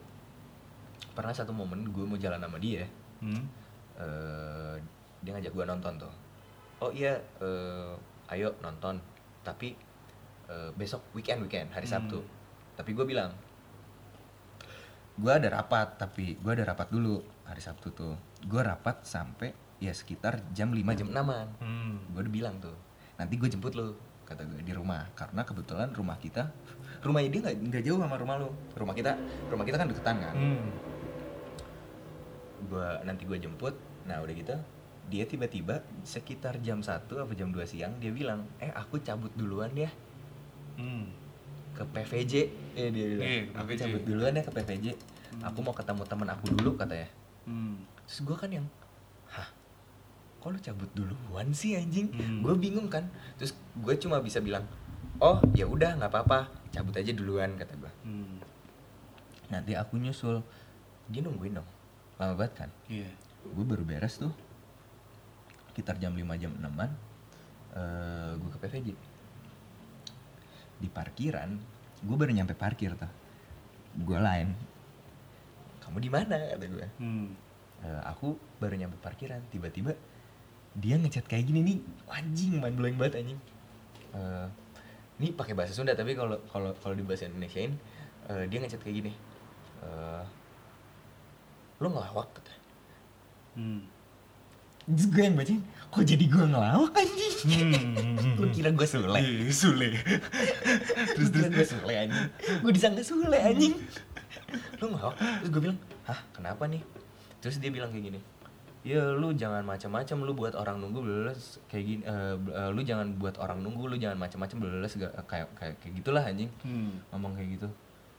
pernah 1.11 1.31
satu 1.31 1.51
momen 1.51 1.83
gue 1.85 2.03
mau 2.03 2.15
jalan 2.15 2.37
sama 2.37 2.57
dia 2.57 2.85
hmm. 3.19 3.43
eh 3.95 4.75
dia 5.19 5.31
ngajak 5.31 5.51
gua 5.51 5.65
nonton 5.65 5.97
tuh 5.97 6.13
oh 6.79 6.91
iya 6.91 7.17
eh, 7.39 7.93
ayo 8.29 8.53
nonton 8.59 8.99
tapi 9.41 9.73
eh, 10.45 10.69
besok 10.73 11.01
weekend 11.11 11.41
weekend 11.41 11.67
hari 11.69 11.83
Hmm. 11.83 11.97
Sabtu 11.99 12.19
tapi 12.75 12.91
gue 12.91 13.03
bilang 13.03 13.31
gua 15.15 15.39
ada 15.39 15.49
rapat 15.53 15.95
tapi 15.97 16.35
gua 16.37 16.53
ada 16.53 16.67
rapat 16.67 16.87
dulu 16.89 17.19
hari 17.43 17.59
Sabtu 17.59 17.89
tuh 17.89 18.13
gua 18.45 18.61
rapat 18.75 19.01
sampai 19.03 19.53
ya 19.81 19.91
sekitar 19.91 20.39
jam 20.55 20.71
5 20.71 20.81
jam 20.95 21.07
6an 21.11 21.47
hmm. 21.59 22.15
gue 22.15 22.21
udah 22.23 22.33
bilang 22.33 22.55
tuh 22.63 22.73
nanti 23.19 23.35
gue 23.35 23.51
jemput 23.51 23.75
lo 23.75 23.95
kata 24.25 24.41
gue 24.43 24.59
di 24.65 24.73
rumah. 24.73 25.05
Karena 25.13 25.45
kebetulan 25.45 25.93
rumah 25.93 26.17
kita 26.17 26.49
rumahnya 27.05 27.29
dia 27.29 27.39
nggak 27.45 27.55
nggak 27.69 27.83
jauh 27.85 28.01
sama 28.01 28.17
rumah 28.17 28.35
lo 28.41 28.49
rumah 28.73 28.97
kita 28.97 29.13
rumah 29.53 29.61
kita 29.63 29.77
kan 29.77 29.87
deketan 29.87 30.17
kan. 30.17 30.35
Hmm. 30.35 30.67
gua 32.65 32.97
nanti 33.05 33.29
gue 33.29 33.37
jemput. 33.37 33.77
Nah 34.09 34.19
udah 34.25 34.33
gitu 34.33 34.57
dia 35.05 35.21
tiba-tiba 35.29 35.85
sekitar 36.01 36.57
jam 36.65 36.81
1 36.81 36.89
apa 37.05 37.33
jam 37.37 37.53
2 37.53 37.61
siang 37.69 37.93
dia 38.01 38.09
bilang 38.09 38.49
eh 38.57 38.73
aku 38.73 38.97
cabut 39.05 39.29
duluan 39.37 39.69
ya. 39.77 39.93
Hmm. 40.75 41.13
ke 41.75 41.83
PVJ 41.83 42.33
eh 42.75 42.87
dia 42.87 43.05
bilang 43.15 43.27
Iya, 43.27 43.41
ke 43.51 43.57
aku 43.59 43.71
cabut 43.75 44.01
duluan 44.07 44.31
ya 44.31 44.43
ke 44.43 44.51
PVJ 44.51 44.85
aku 45.43 45.59
mau 45.59 45.75
ketemu 45.77 46.03
teman 46.09 46.27
aku 46.33 46.45
dulu 46.57 46.73
katanya. 46.73 47.07
Hmm. 47.45 47.77
Terus 48.05 48.19
gue 48.21 48.35
kan 48.37 48.49
yang 48.53 48.65
hah? 49.33 49.49
Kok 50.41 50.49
lu 50.53 50.59
cabut 50.61 50.89
duluan 50.93 51.49
sih 51.57 51.73
anjing? 51.73 52.13
Hmm. 52.13 52.45
gue 52.45 52.53
bingung 52.57 52.85
kan. 52.85 53.09
Terus 53.41 53.57
gue 53.81 53.93
cuma 53.97 54.21
bisa 54.21 54.39
bilang 54.39 54.65
oh 55.23 55.39
ya 55.55 55.63
udah 55.63 55.95
nggak 55.95 56.11
apa-apa 56.11 56.51
cabut 56.75 56.91
aja 56.99 57.15
duluan 57.15 57.55
kata 57.55 57.71
gue 57.79 57.91
hmm. 58.03 58.35
nanti 59.49 59.73
aku 59.73 59.97
nyusul. 59.97 60.41
Dia 61.09 61.21
nungguin 61.21 61.57
dong. 61.57 61.69
Lama 62.17 62.33
banget 62.33 62.65
kan? 62.65 62.69
Iya. 62.89 63.09
Gue 63.45 63.65
baru 63.65 63.85
beres 63.85 64.17
tuh. 64.17 64.33
Sekitar 65.71 65.99
jam 65.99 66.15
5 66.15 66.41
jam 66.41 66.51
6an 66.55 66.91
eh 67.75 68.31
gue 68.39 68.49
ke 68.55 68.59
PVJ 68.63 68.89
di 70.79 70.87
parkiran 70.87 71.51
gue 71.99 72.15
baru 72.15 72.31
nyampe 72.31 72.55
parkir 72.55 72.95
tuh. 72.95 73.11
Gue 73.95 74.19
lain 74.19 74.55
kamu 75.85 75.97
di 76.01 76.09
mana? 76.09 76.37
kata 76.55 76.65
gue 76.65 76.87
Hmm. 76.97 77.29
"Eh, 77.85 78.01
aku 78.01 78.33
baru 78.57 78.73
nyampe 78.73 78.97
parkiran 78.97 79.37
tiba-tiba 79.53 79.93
dia 80.73 80.97
ngechat 80.97 81.29
kayak 81.29 81.45
gini 81.45 81.61
nih. 81.61 81.77
Anjing 82.09 82.57
mind 82.57 82.75
blowing 82.75 82.97
banget 82.97 83.21
anjing. 83.21 83.39
Eh, 84.11 84.47
ini 85.21 85.29
pakai 85.31 85.53
bahasa 85.53 85.77
Sunda 85.77 85.93
tapi 85.93 86.17
kalau 86.17 86.41
kalau 86.49 86.73
kalau 86.81 86.97
di 86.97 87.05
bahasa 87.05 87.29
Indonesiain 87.29 87.77
eh, 88.25 88.43
dia 88.49 88.57
ngechat 88.57 88.81
kayak 88.81 89.05
gini. 89.05 89.11
Eh, 89.85 90.23
lo 91.77 91.87
ngelawak 91.91 92.31
kata 92.33 92.53
Hmm. 93.55 93.87
Terus 94.85 95.07
gue 95.15 95.23
yang 95.23 95.35
bacain 95.39 95.63
kok 95.63 96.03
jadi 96.03 96.25
gue 96.27 96.43
ngelawak 96.43 96.91
anjing? 96.91 97.35
Hmm. 97.47 98.35
gue 98.41 98.47
kira 98.51 98.69
gue 98.75 98.83
sule. 98.83 99.15
Iya, 99.15 99.47
Sule. 99.55 99.95
terus 101.15 101.29
terus 101.31 101.47
gue 101.55 101.65
sule 101.65 101.93
anjing. 101.95 102.27
Gue 102.59 102.71
disangka 102.75 102.99
sule 102.99 103.37
anjing. 103.39 103.73
Lu 104.83 104.91
ngelawak? 104.91 105.15
Terus 105.15 105.49
gue 105.55 105.61
bilang 105.63 105.79
hah 106.03 106.19
kenapa 106.35 106.67
nih 106.67 106.83
terus 107.45 107.61
dia 107.61 107.69
bilang 107.69 107.93
kayak 107.93 108.09
gini 108.09 108.19
ya 108.81 109.13
lu 109.13 109.33
jangan 109.33 109.61
macam-macam 109.61 110.17
lu 110.25 110.33
buat 110.33 110.53
orang 110.57 110.81
nunggu 110.81 111.01
beles 111.01 111.61
kayak 111.69 111.83
gini 111.85 112.01
eh, 112.05 112.33
eh, 112.33 112.69
lu 112.73 112.81
jangan 112.81 113.13
buat 113.21 113.37
orang 113.37 113.61
nunggu 113.61 113.85
lu 113.85 113.97
jangan 113.97 114.17
macam-macam 114.17 114.57
beles 114.65 114.97
kayak 114.97 115.13
kayak 115.29 115.73
kayak 115.77 115.93
gitulah 115.93 116.21
anjing. 116.21 116.49
Hmm. 116.61 117.01
ngomong 117.09 117.33
kayak 117.33 117.57
gitu. 117.57 117.67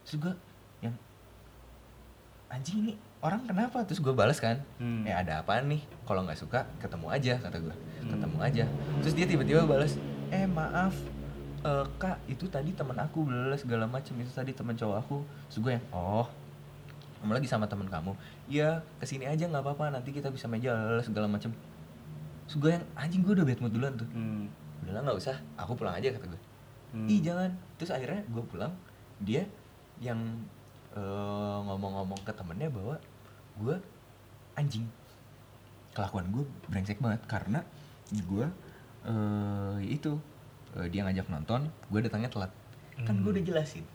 Terus 0.03 0.15
gue 0.23 0.33
yang 0.83 0.95
anjing 2.47 2.83
ini 2.83 2.93
orang 3.19 3.43
kenapa? 3.43 3.83
Terus 3.87 3.99
gue 3.99 4.11
balas 4.11 4.39
kan 4.39 4.59
Hmm. 4.75 5.03
ya 5.03 5.23
ada 5.23 5.39
apaan 5.43 5.67
nih? 5.67 5.83
Kalau 6.03 6.23
nggak 6.23 6.39
suka 6.39 6.63
ketemu 6.79 7.07
aja 7.11 7.33
kata 7.39 7.57
gue 7.59 7.75
Hmm. 8.03 8.11
ketemu 8.15 8.37
aja. 8.39 8.65
Terus 9.03 9.13
dia 9.15 9.25
tiba-tiba 9.27 9.63
balas 9.63 9.95
eh 10.31 10.47
maaf 10.47 10.95
eh, 11.63 11.85
kak 11.95 12.19
itu 12.27 12.43
tadi 12.47 12.75
teman 12.75 12.99
aku 12.99 13.23
belas 13.23 13.63
segala 13.63 13.87
macam 13.87 14.15
itu 14.19 14.31
tadi 14.31 14.51
teman 14.51 14.75
cowok 14.75 14.97
aku. 14.99 15.17
Terus 15.47 15.59
gue 15.63 15.71
yang 15.79 15.85
oh 15.91 16.27
kamu 17.17 17.31
lagi 17.33 17.47
sama 17.47 17.65
teman 17.65 17.85
kamu 17.85 18.11
iya 18.45 18.69
ke 18.97 19.05
sini 19.05 19.25
aja 19.25 19.45
nggak 19.45 19.61
apa-apa 19.61 19.89
nanti 19.91 20.09
kita 20.09 20.29
bisa 20.29 20.45
meja 20.45 20.71
segala 21.01 21.25
macam 21.25 21.49
terus 22.43 22.55
gue 22.57 22.71
yang 22.71 22.85
anjing 22.93 23.21
gue 23.21 23.33
udah 23.33 23.43
bad 23.43 23.59
mood 23.59 23.71
duluan 23.71 23.93
tuh 23.93 24.07
Hmm. 24.07 24.47
udahlah 24.81 25.01
nggak 25.03 25.17
usah 25.17 25.35
aku 25.55 25.73
pulang 25.73 25.93
aja 25.93 26.09
kata 26.09 26.25
gue 26.25 26.41
Hmm. 26.87 27.05
ih 27.05 27.19
jangan 27.19 27.51
terus 27.75 27.91
akhirnya 27.91 28.23
gue 28.25 28.43
pulang 28.43 28.71
dia 29.19 29.43
yang 29.97 30.17
eh, 30.93 31.01
ngomong-ngomong 31.61 32.21
ke 32.21 32.31
temennya 32.31 32.69
bahwa 32.69 32.95
gue 33.57 33.75
anjing 34.53 34.85
kelakuan 35.91 36.29
gue 36.29 36.41
brengsek 36.67 36.97
banget 36.97 37.21
karena 37.25 37.59
gue 38.09 38.45
eh 39.03 39.77
itu 39.83 40.15
eh, 40.73 40.87
dia 40.87 41.03
ngajak 41.03 41.27
nonton 41.27 41.67
gue 41.87 41.99
datangnya 41.99 42.29
telat 42.29 42.51
kan 42.99 43.13
gue 43.15 43.29
udah 43.29 43.41
Hmm. 43.41 43.51
jelasin 43.51 43.85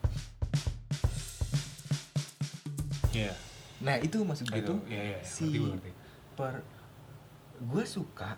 Iya. 3.13 3.33
nah 3.81 3.97
itu 3.97 4.19
maksud 4.19 4.47
gue 4.47 4.59
Itu, 4.59 4.69
tuh 4.69 4.79
iya, 4.87 5.03
iya, 5.09 5.19
si 5.21 5.45
ngerti, 5.45 5.59
gue 5.59 5.71
ngerti. 5.71 5.91
per 6.33 6.55
gue 7.61 7.85
suka 7.85 8.31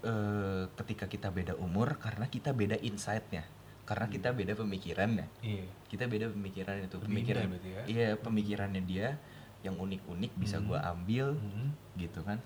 eh, 0.00 0.64
ketika 0.74 1.04
kita 1.04 1.28
beda 1.28 1.54
umur 1.56 1.94
karena 1.96 2.24
kita 2.26 2.50
beda 2.50 2.78
insight-nya 2.78 3.44
karena 3.82 4.06
Hmm. 4.06 4.14
kita 4.14 4.28
beda 4.30 4.52
pemikirannya 4.54 5.26
Iya. 5.40 5.66
kita 5.86 6.04
beda 6.06 6.30
pemikiran 6.30 6.80
itu 6.80 6.96
pemikiran 6.98 7.44
ya? 7.58 7.82
iya 7.84 8.08
pemikirannya 8.16 8.82
dia 8.82 9.18
yang 9.60 9.76
unik-unik 9.76 10.32
bisa 10.34 10.56
Hmm. 10.56 10.66
gua 10.66 10.80
ambil 10.88 11.34
Hmm. 11.34 11.74
gitu 11.94 12.22
kan 12.22 12.40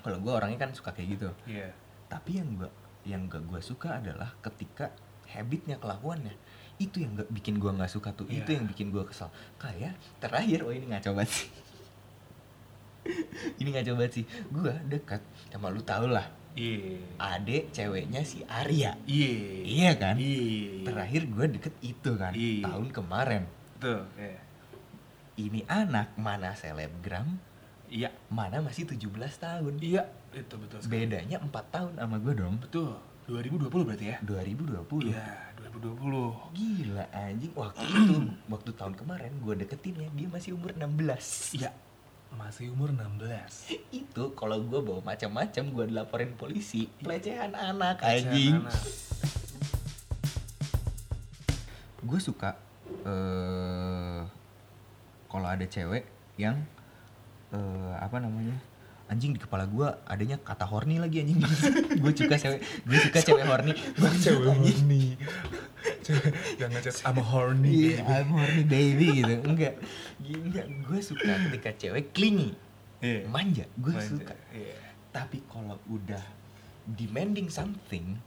kalau 0.00 0.18
gua 0.18 0.40
orangnya 0.40 0.58
kan 0.58 0.70
suka 0.72 0.90
kayak 0.90 1.08
gitu 1.12 1.30
Iya. 1.46 1.70
tapi 2.08 2.40
yang 2.40 2.56
gua 2.56 2.70
yang 3.04 3.26
gak 3.26 3.44
gua 3.44 3.60
suka 3.60 3.98
adalah 3.98 4.34
ketika 4.40 4.90
habitnya 5.28 5.76
kelakuannya 5.76 6.34
itu 6.82 6.96
yang 6.98 7.14
gak 7.14 7.30
bikin 7.30 7.56
gua 7.56 7.70
nggak 7.72 7.88
suka 7.88 8.10
tuh 8.10 8.26
itu 8.26 8.42
Iya. 8.44 8.58
yang 8.58 8.66
bikin 8.66 8.88
gua 8.88 9.04
kesel 9.04 9.30
kayak 9.56 9.92
terakhir 10.18 10.62
oh 10.62 10.70
ini 10.70 10.86
ngaco 10.86 11.10
banget 11.12 11.30
sih 11.32 11.48
ini 13.60 13.68
ngaco 13.70 13.92
banget 13.94 14.12
sih 14.14 14.24
gua 14.48 14.74
dekat 14.84 15.22
sama 15.48 15.68
lu 15.68 15.82
tau 15.82 16.06
lah 16.06 16.26
Iya. 16.52 17.00
adek 17.16 17.72
ceweknya 17.72 18.20
si 18.22 18.44
Arya 18.44 18.92
Iya. 19.02 19.32
iya 19.64 19.90
kan 19.96 20.14
Iya. 20.14 20.84
terakhir 20.84 21.22
gua 21.26 21.46
deket 21.46 21.74
itu 21.80 22.10
kan 22.14 22.32
Iya. 22.32 22.68
tahun 22.68 22.86
kemarin 22.90 23.42
Tuh, 23.78 24.04
iya. 24.14 24.38
ini 25.36 25.64
anak 25.66 26.12
mana 26.14 26.52
selebgram 26.52 27.40
Iya. 27.88 28.12
mana 28.28 28.60
masih 28.60 28.84
17 28.84 29.08
tahun 29.34 29.80
Iya, 29.80 30.04
itu 30.30 30.54
betul 30.54 30.78
sekali. 30.78 31.04
bedanya 31.04 31.40
4 31.40 31.50
tahun 31.68 31.92
sama 31.96 32.16
gue 32.16 32.34
dong 32.34 32.56
Betul. 32.60 32.94
2020 33.24 33.70
berarti 33.86 34.06
ya? 34.08 34.16
2020 34.20 35.08
Iya, 35.08 35.26
2020. 35.56 36.52
gila 36.52 37.04
anjing 37.08 37.52
waktu 37.54 37.84
itu 37.96 38.16
waktu 38.46 38.70
tahun 38.72 38.94
kemarin 38.94 39.32
gue 39.38 39.54
deketinnya 39.56 40.10
dia 40.10 40.26
masih 40.26 40.52
umur 40.52 40.72
16 40.72 41.56
Iya. 41.56 41.70
Masih 42.32 42.72
umur 42.72 42.90
16. 42.90 43.70
itu 44.02 44.24
kalau 44.32 44.58
gue 44.58 44.80
bawa 44.80 45.00
macam-macam 45.04 45.64
gue 45.68 45.84
dilaporin 45.86 46.32
polisi 46.32 46.88
pelecehan 46.98 47.52
anak 47.52 48.00
Kasihan 48.00 48.26
anjing 48.26 48.54
anak. 48.58 48.80
gue 52.02 52.18
suka 52.18 52.50
eh 53.04 54.20
kalau 55.24 55.46
ada 55.46 55.62
cewek 55.62 56.02
yang 56.34 56.58
eh 57.50 57.94
apa 57.94 58.18
namanya 58.18 58.58
anjing 59.12 59.36
di 59.36 59.40
kepala 59.40 59.68
gue 59.68 59.84
adanya 60.08 60.40
kata 60.40 60.64
horny 60.64 60.96
lagi 60.96 61.20
anjing 61.20 61.38
gue 62.02 62.12
suka 62.12 62.34
cewek 62.34 62.60
gue 62.82 62.98
suka 62.98 63.18
cewek 63.28 63.44
horny 63.44 63.72
Cewek 64.18 64.48
Anjing. 64.48 64.80
horny. 64.80 65.04
Cewek 66.00 66.32
yang 66.60 66.70
ngechat 66.72 66.94
I'm 67.04 67.18
horny. 67.20 67.70
Iya, 67.92 68.00
baby." 68.00 68.16
I'm 68.16 68.30
horny 68.30 68.62
baby 68.64 69.06
gitu. 69.18 69.34
Enggak. 69.44 69.74
Gini, 70.18 70.48
gue 70.82 71.00
suka 71.00 71.32
ketika 71.46 71.70
cewek 71.76 72.10
clingy, 72.10 72.54
Iya. 72.98 73.26
manja. 73.28 73.64
Gue 73.76 73.94
suka. 73.98 74.34
Iya. 74.50 74.78
Tapi 75.10 75.42
kalau 75.46 75.78
udah 75.86 76.22
demanding 76.88 77.46
something, 77.46 78.18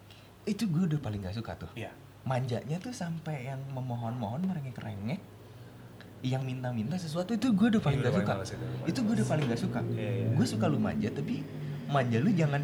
itu 0.43 0.63
gue 0.67 0.83
udah 0.85 0.99
paling 0.99 1.19
gak 1.19 1.35
suka 1.35 1.55
tuh. 1.57 1.71
Iya. 1.75 1.91
Manjanya 2.23 2.77
tuh 2.77 2.91
sampai 2.91 3.47
yang 3.47 3.59
memohon-mohon 3.71 4.45
merengek-rengek, 4.45 5.19
yang 6.25 6.41
minta-minta 6.41 6.95
sesuatu 6.95 7.31
itu 7.31 7.47
gue 7.49 7.67
udah 7.69 7.81
paling 7.81 7.99
Iya, 7.99 8.07
gak 8.07 8.15
suka. 8.17 8.31
males 8.33 8.51
itu. 8.51 8.65
Itu 8.85 8.99
gue 9.01 9.13
udah 9.15 9.27
paling 9.27 9.45
gak 9.45 9.61
suka. 9.61 9.79
Iya, 9.87 10.09
iya. 10.11 10.27
Gue 10.31 10.45
suka 10.45 10.65
lu 10.65 10.77
manja, 10.77 11.09
tapi 11.09 11.45
manja 11.85 12.17
lu 12.17 12.31
jangan 12.31 12.61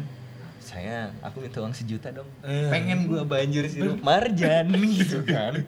sayang 0.60 1.10
aku 1.20 1.40
minta 1.40 1.58
uang 1.58 1.70
sejuta 1.72 2.10
dong 2.12 2.26
Eh. 2.40 2.66
pengen 2.68 3.04
gue 3.04 3.18
banjir 3.24 3.66
sirup 3.66 3.98
marjan 4.00 4.70
gitu 4.94 5.18
kan 5.24 5.58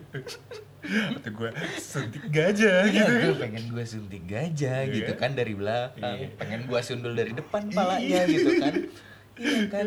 Atau 0.84 1.30
gue 1.32 1.50
suntik 1.76 2.28
gajah 2.28 2.86
gitu 2.86 3.02
kan. 3.02 3.22
gue 3.24 3.34
pengen 3.36 3.64
gue 3.68 3.84
suntik 3.84 4.22
gajah 4.22 4.80
Iya. 4.82 4.94
gitu 4.94 5.12
kan 5.14 5.32
dari 5.32 5.50
belakang, 5.52 6.18
Iya. 6.20 6.28
pengen 6.36 6.60
gue 6.64 6.80
sundul 6.80 7.10
dari 7.12 7.32
depan 7.32 7.70
palanya 7.70 8.22
gitu 8.24 8.50
kan. 8.56 8.74
Iya 9.34 9.60
kan, 9.66 9.86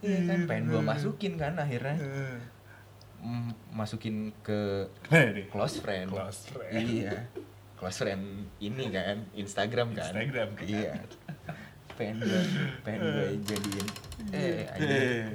iya 0.00 0.18
kan, 0.24 0.38
pengen 0.46 0.64
gue 0.66 0.80
masukin 0.82 1.32
kan 1.34 1.52
akhirnya 1.54 1.96
Eh. 1.98 2.36
Masukin 3.70 4.30
ke 4.40 4.86
close 5.48 5.78
friend. 5.78 6.08
Close 6.08 6.48
friend. 6.48 6.74
Iya, 6.78 7.26
close 7.74 7.98
friend 7.98 8.22
ini 8.58 8.84
kan, 8.88 9.26
Instagram 9.32 9.92
kan. 9.92 10.12
Instagram 10.12 10.48
kan. 10.54 10.64
Iya. 10.64 10.92
Pengen 11.94 12.22
gue, 12.22 12.42
pengen 12.86 13.00
gue 13.02 13.26
jadiin. 13.44 13.86
Eh, 14.30 14.70
anjing. 14.70 15.26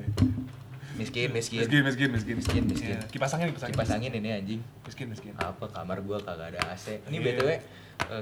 Miskin, 0.93 1.29
miskin. 1.33 1.59
Miskin, 1.59 1.81
miskin, 1.83 2.09
miskin. 2.09 2.35
Miskin, 2.37 2.63
miskin. 2.63 2.89
Iya, 2.93 3.01
Kipas 3.09 3.33
angin, 3.33 3.49
kipas 3.49 3.65
angin. 3.65 3.73
Kipas 3.73 3.91
angin 3.91 4.11
ini 4.13 4.29
anjing. 4.31 4.61
Miskin, 4.85 5.07
miskin. 5.09 5.33
apa 5.35 5.65
kamar 5.67 5.99
gua 5.99 6.21
kagak 6.21 6.53
ada 6.53 6.61
AC 6.69 7.01
ini 7.07 7.17
Iya. 7.17 7.25
btw 7.33 7.49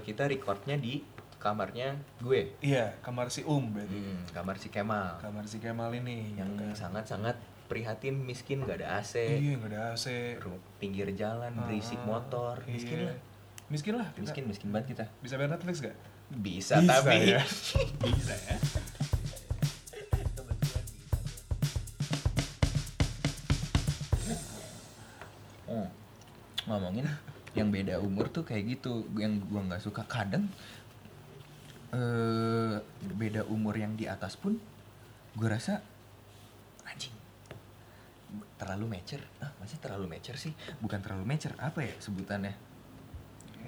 kita 0.02 0.24
recordnya 0.26 0.76
di 0.76 1.04
kamarnya 1.36 1.98
gue 2.18 2.54
Iya, 2.62 2.96
kamar 3.02 3.28
si 3.28 3.42
Um 3.44 3.70
berarti. 3.70 3.94
Hmm, 3.94 4.24
kamar 4.30 4.56
si 4.56 4.70
Kemal 4.70 5.18
Kamar 5.20 5.44
si 5.46 5.58
Kemal 5.58 5.90
ini. 5.96 6.34
yang 6.34 6.54
Kan. 6.56 6.72
sangat-sangat 6.72 7.34
prihatin 7.72 8.20
miskin 8.20 8.60
gak 8.62 8.84
ada 8.84 9.00
AC 9.00 9.16
Iya, 9.16 9.56
nggak 9.56 9.72
ada 9.72 9.80
AC. 9.90 10.06
pinggir 10.76 11.08
jalan 11.16 11.56
berisik 11.58 11.96
Ah, 12.02 12.08
motor 12.10 12.56
miskin 12.68 13.00
iya. 13.00 13.08
lah 13.08 13.18
Miskin 13.72 13.94
lah. 13.96 14.08
kita. 14.12 14.22
miskin 14.22 14.44
miskin 14.46 14.70
banget 14.70 14.88
kita 14.92 15.06
Bisa 15.24 15.40
bayar 15.40 15.56
Netflix 15.56 15.80
gak? 15.80 15.96
bisa, 16.30 16.80
tapi 16.82 17.28
ya. 17.30 17.44
Bisa 18.04 18.36
ya. 18.38 18.56
Bisa. 18.56 18.80
Oh, 25.68 25.88
ngomongin 26.68 27.08
yang 27.52 27.68
beda 27.68 28.00
umur 28.00 28.28
tuh 28.28 28.44
kayak 28.44 28.64
gitu 28.70 29.04
yang 29.16 29.40
gua 29.48 29.64
nggak 29.66 29.84
suka 29.84 30.04
kadang 30.06 30.48
eh 31.92 32.76
beda 33.12 33.44
umur 33.46 33.76
yang 33.76 33.92
di 33.94 34.08
atas 34.08 34.40
pun 34.40 34.56
gua 35.36 35.60
rasa 35.60 35.84
terlalu 38.56 38.86
mature 38.88 39.24
ah 39.40 39.52
masih 39.58 39.78
terlalu 39.78 40.06
mature 40.08 40.38
sih 40.38 40.52
bukan 40.80 41.00
terlalu 41.00 41.24
mature 41.26 41.56
apa 41.58 41.82
ya 41.82 41.94
sebutannya 41.98 42.56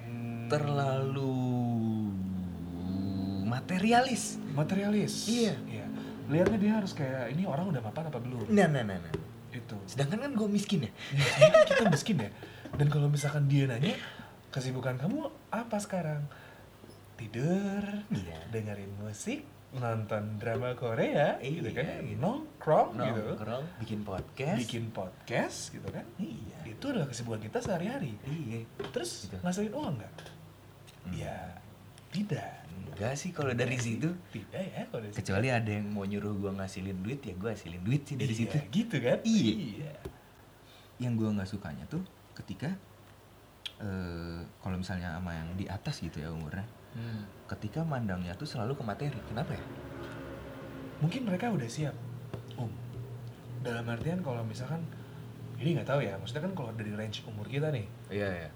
Hmm. 0.04 0.52
terlalu 0.52 1.32
materialis 3.44 4.36
materialis. 4.52 5.28
Iya. 5.28 5.54
Iya. 5.64 5.86
Lihatnya 6.28 6.58
dia 6.58 6.72
harus 6.76 6.92
kayak 6.92 7.32
ini 7.32 7.44
orang 7.44 7.68
udah 7.68 7.80
mapan 7.80 8.08
apa 8.08 8.18
belum? 8.18 8.48
nah 8.48 8.64
nah 8.66 8.82
nah, 8.82 8.96
nah. 8.96 9.12
Itu. 9.48 9.78
sedangkan 9.86 10.18
kan 10.18 10.32
gue 10.34 10.48
miskin 10.50 10.82
ya 10.82 10.92
Ya, 11.40 11.62
kita 11.62 11.86
miskin 11.86 12.18
ya. 12.18 12.30
Dan 12.74 12.90
kalau 12.90 13.06
misalkan 13.06 13.46
dia 13.46 13.70
nanya, 13.70 13.94
kesibukan 14.50 14.98
kamu 14.98 15.24
apa 15.48 15.78
sekarang? 15.78 16.26
Tidur, 17.14 18.02
Iya. 18.10 18.50
dengerin 18.50 18.90
musik, 18.98 19.46
nonton 19.74 20.38
drama 20.38 20.70
Korea, 20.72 21.36
gitu 21.38 21.66
Iya, 21.66 21.72
kan? 21.74 22.00
gitu. 22.00 22.18
Nongkrong, 22.18 22.88
gitu. 22.94 23.22
nongkrong 23.28 23.64
bikin 23.78 24.00
podcast 24.00 24.58
Bikin 24.60 24.84
podcast, 24.88 25.58
gitu 25.70 25.88
kan? 25.88 26.06
iya 26.16 26.58
Itu 26.64 26.84
adalah 26.88 27.06
kesibukan 27.06 27.40
kita 27.40 27.58
sehari-hari. 27.58 28.14
iya 28.24 28.62
Terus 28.88 29.26
Gitu. 29.26 29.36
ngasilin 29.36 29.72
uang 29.72 29.94
nggak? 29.96 30.14
Hmm. 31.04 31.12
Ya, 31.12 31.38
tidak. 32.08 32.62
enggak 32.94 33.14
sih 33.14 33.30
kalau 33.30 33.50
dari 33.50 33.74
situ 33.74 34.06
Tidak 34.28 34.54
ya 34.54 34.86
kalau 34.86 35.02
dari 35.02 35.10
situ. 35.10 35.18
kecuali 35.20 35.48
ada 35.48 35.66
yang 35.68 35.86
mau 35.88 36.02
nyuruh 36.02 36.30
gue 36.32 36.52
ngasilin 36.52 36.94
duit 36.96 37.18
ya 37.20 37.34
gue 37.34 37.50
hasilin 37.50 37.82
duit 37.82 38.02
sih 38.04 38.14
dari 38.14 38.30
Iya, 38.30 38.38
situ 38.40 38.56
gitu 38.70 38.96
kan? 39.00 39.18
Iya. 39.20 39.92
yang 40.96 41.12
gue 41.12 41.26
nggak 41.28 41.48
sukanya 41.48 41.82
tuh 41.86 42.06
ketika 42.32 42.70
eh 43.76 44.40
kalau 44.58 44.76
misalnya 44.76 45.12
sama 45.12 45.32
yang 45.32 45.48
di 45.52 45.66
atas 45.66 45.98
gitu 45.98 46.18
ya 46.18 46.28
umurnya 46.28 46.62
Hmm. 46.92 47.26
ketika 47.48 47.82
mandangnya 47.82 48.30
tuh 48.32 48.46
selalu 48.46 48.72
ke 48.72 48.82
materi 48.82 49.18
kenapa 49.24 49.50
ya 49.50 49.64
Mungkin 50.94 51.26
mereka 51.26 51.50
udah 51.50 51.66
siap, 51.66 51.90
Om. 52.54 52.70
Dalam 53.60 53.82
artian 53.84 54.22
kalau 54.22 54.40
misalkan 54.40 54.78
ini 55.56 55.74
nggak 55.74 55.84
tahu 55.84 56.00
ya, 56.00 56.14
maksudnya 56.14 56.42
kan 56.42 56.54
kalau 56.54 56.70
dari 56.70 56.92
range 56.92 57.26
umur 57.26 57.44
kita 57.44 57.68
nih, 57.68 57.82
iya 58.08 58.28
iya 58.38 58.50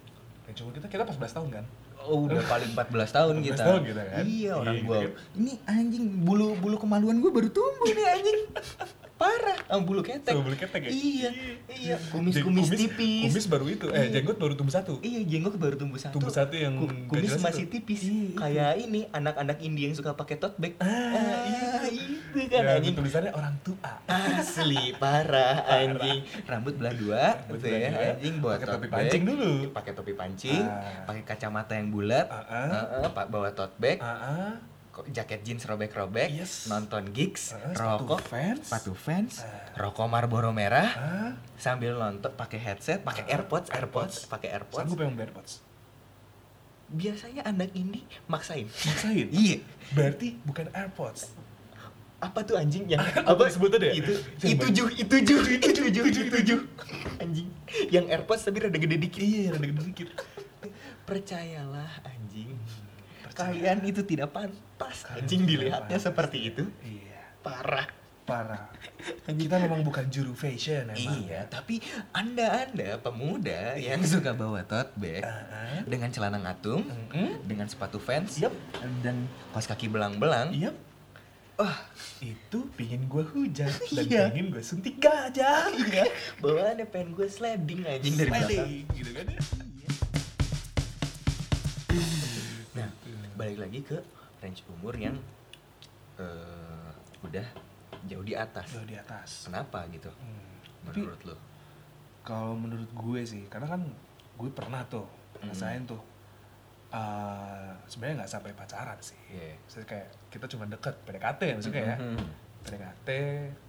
range 0.45 0.61
umur 0.61 0.71
kita 0.73 0.87
kita 0.87 1.03
pas 1.03 1.19
11 1.19 1.35
tahun 1.35 1.49
kan? 1.53 1.65
Oh, 1.99 2.25
udah 2.25 2.39
paling 2.47 2.71
14 2.73 3.11
tahun 3.11 3.33
14 3.35 3.43
kita. 3.45 3.59
tahun 3.61 3.83
kita 3.85 4.03
kan? 4.07 4.23
Iya, 4.23 4.53
orang 4.55 4.71
Iya, 4.73 4.87
gua. 4.87 4.97
gitu 4.97 5.11
Ini 5.37 5.53
anjing 5.67 6.05
bulu 6.23 6.55
bulu 6.57 6.77
kemaluan 6.79 7.19
gua 7.19 7.31
baru 7.33 7.51
tumbuh 7.51 7.91
nih 7.91 8.07
anjing. 8.09 8.41
Parah, 9.19 9.59
sama 9.61 9.83
bulu 9.83 10.01
ketek. 10.01 10.31
Sama 10.31 10.41
bulu 10.41 10.55
ketek 10.55 10.81
ya? 10.81 10.91
Iya, 10.91 11.31
iya. 11.69 11.97
Jadi 11.99 12.09
Kumis-kumis 12.09 12.71
tipis. 12.71 13.27
Kumis 13.27 13.47
baru 13.47 13.67
itu, 13.67 13.87
eh 13.89 14.07
Iya. 14.07 14.15
jenggot 14.15 14.39
baru 14.39 14.55
tumbuh 14.55 14.71
satu. 14.71 14.95
Iya, 15.01 15.27
jenggot 15.27 15.55
baru 15.55 15.75
tumbuh 15.75 15.99
satu. 15.99 16.15
Tumbuh 16.15 16.31
satu 16.31 16.55
yang 16.55 16.79
kumis 17.05 17.35
masih 17.37 17.67
itu. 17.67 17.73
tipis. 17.75 18.01
Iya. 18.05 18.39
Kayak 18.39 18.73
ini 18.79 19.11
anak-anak 19.11 19.59
India 19.61 19.85
yang 19.85 19.95
suka 19.95 20.15
pakai 20.15 20.39
tote 20.39 20.55
bag. 20.57 20.79
Ah, 20.79 21.83
itu 21.85 22.39
kan 22.47 22.63
Ya, 22.63 22.79
anjing. 22.79 22.95
tulisannya 22.95 23.33
orang 23.33 23.59
tua. 23.61 23.91
Asli 24.07 24.95
parah 25.03 25.67
anjing. 25.67 26.23
Rambut 26.45 26.75
belah 26.75 26.95
dua 26.95 27.23
Rambut 27.41 27.59
gitu 27.59 27.67
belah 27.67 27.75
ya, 27.77 27.91
dua. 27.91 28.07
anjing 28.15 28.35
bawa 28.39 28.53
Pakai 28.55 28.67
topi 28.69 28.87
bag. 28.87 28.95
pancing 28.95 29.23
dulu. 29.25 29.51
Pakai 29.69 29.93
topi 29.93 30.13
pancing, 30.15 30.63
Ah. 30.63 31.03
pakai 31.05 31.23
kacamata 31.25 31.75
yang 31.75 31.91
bulat. 31.91 32.27
Ah, 32.29 32.47
ah. 32.47 32.67
Heeh, 32.71 33.11
pak 33.11 33.27
bawa 33.29 33.51
tote 33.51 33.75
bag, 33.77 33.99
Ah, 33.99 34.15
ah. 34.15 34.53
Jaket 35.07 35.41
jeans 35.43 35.63
robek-robek, 35.63 36.29
Yes. 36.29 36.67
nonton 36.67 37.11
gigs, 37.11 37.55
sepatu 37.55 37.79
rokok, 37.79 38.21
Vans. 38.27 38.67
sepatu 38.67 38.93
fans, 38.93 39.33
Ah. 39.41 39.79
rokok 39.79 40.07
Marlboro 40.07 40.51
merah, 40.51 40.89
Ah, 40.91 41.33
sambil 41.55 41.95
nonton 41.95 42.33
pakai 42.33 42.59
headset, 42.59 43.01
pakai 43.01 43.23
Ah, 43.25 43.39
AirPods, 43.39 43.71
AirPods, 43.71 44.15
AirPods. 44.25 44.31
pakai 44.31 44.49
AirPods. 44.51 44.79
sanggup 44.83 44.99
yang 44.99 45.15
AirPods. 45.15 45.53
Biasanya 46.89 47.45
anak 47.45 47.71
ini 47.73 48.01
maksain. 48.27 48.65
Maksain. 48.65 49.29
Iya. 49.29 49.61
Berarti 49.93 50.41
bukan 50.41 50.73
AirPods. 50.73 51.37
Apa 52.19 52.43
tuh 52.43 52.57
anjing 52.57 52.89
yang 52.89 52.99
Apa 53.31 53.47
disebut 53.47 53.71
tadi 53.71 53.87
ya? 53.87 53.95
Itu 53.95 54.13
itu 54.43 54.67
ju 54.73 54.85
itu 54.91 55.17
ju 55.23 55.37
itu 55.55 55.83
ju 55.87 56.03
itu 56.09 56.39
ju 56.43 56.57
anjing. 57.19 57.47
Yang 57.93 58.05
AirPods 58.11 58.43
tapi 58.43 58.59
rada 58.59 58.75
gede 58.75 58.97
dikit. 58.97 59.21
Iya, 59.21 59.55
rada 59.55 59.67
gede 59.69 59.83
dikit. 59.87 60.09
Percayalah 61.05 62.03
anjing. 62.03 62.57
Kalian 63.39 63.79
itu 63.83 64.03
tidak 64.03 64.31
pantas 64.31 65.07
anjing 65.09 65.47
dilihatnya 65.47 65.95
pantas. 65.95 66.05
seperti 66.05 66.39
itu. 66.47 66.65
Iya, 66.83 67.23
Parah. 67.39 67.87
parah. 68.25 68.69
Kita 69.25 69.57
memang 69.57 69.81
bukan 69.81 70.05
juru 70.07 70.37
fashion 70.37 70.85
emang. 70.85 71.17
Iya, 71.25 71.49
tapi 71.49 71.81
anda-anda 72.13 73.01
pemuda 73.01 73.73
yang 73.75 74.05
suka 74.05 74.35
bawa 74.35 74.61
tote 74.63 74.93
bag 74.97 75.25
ah. 75.25 75.81
dengan 75.83 76.13
celana 76.13 76.37
ngatung, 76.37 76.85
Mm-mm. 76.85 77.41
dengan 77.43 77.65
sepatu 77.65 77.97
Vans, 77.97 78.37
Yap. 78.37 78.53
dan 79.01 79.25
kaos 79.49 79.65
kaki 79.65 79.89
belang-belang. 79.89 80.53
Iya. 80.53 80.77
Wah, 81.57 81.75
Itu 82.21 82.69
pingin 82.75 83.09
gue 83.09 83.25
hujan 83.25 83.73
dan 83.97 84.05
Iya. 84.05 84.23
pingin 84.29 84.53
gue 84.53 84.61
suntik 84.61 85.01
gajah. 85.01 85.73
iya. 85.73 86.05
Bawaannya 86.39 86.85
pengen 86.85 87.17
gue 87.17 87.27
sliding 87.27 87.81
anjing 87.83 88.13
dari 88.13 88.29
belakang. 88.29 88.69
Gitu 88.93 89.11
kan 89.11 89.25
ya. 89.25 89.41
Balik 93.49 93.61
lagi 93.65 93.81
ke 93.81 93.99
range 94.45 94.61
umur 94.69 94.93
yang 94.93 95.17
eh, 96.21 96.93
udah 97.25 97.47
jauh 98.05 98.21
di 98.21 98.37
atas. 98.37 98.69
Jauh 98.77 98.85
di 98.85 98.93
atas. 98.93 99.49
Kenapa 99.49 99.89
gitu? 99.89 100.13
Hmm. 100.13 100.61
Tapi 100.85 101.01
Menurut 101.01 101.23
lo? 101.25 101.37
kalau 102.21 102.53
menurut 102.53 102.93
gue 102.93 103.25
sih, 103.25 103.49
karena 103.49 103.73
kan 103.73 103.81
gue 104.37 104.51
pernah 104.53 104.85
tuh 104.85 105.09
ngerasain 105.41 105.89
tuh. 105.89 105.97
eh 106.89 107.73
sebenarnya 107.85 108.25
nggak 108.25 108.33
sampai 108.33 108.53
pacaran 108.53 108.97
sih. 109.01 109.17
Maksudnya 109.65 109.89
kayak 109.89 110.09
kita 110.29 110.45
cuma 110.49 110.65
deket 110.65 110.93
PDKT 111.05 111.41
ya 111.41 111.55
maksudnya 111.57 111.85
ya. 111.85 111.97
Mhm. 112.01 112.27
PDKT 112.65 113.09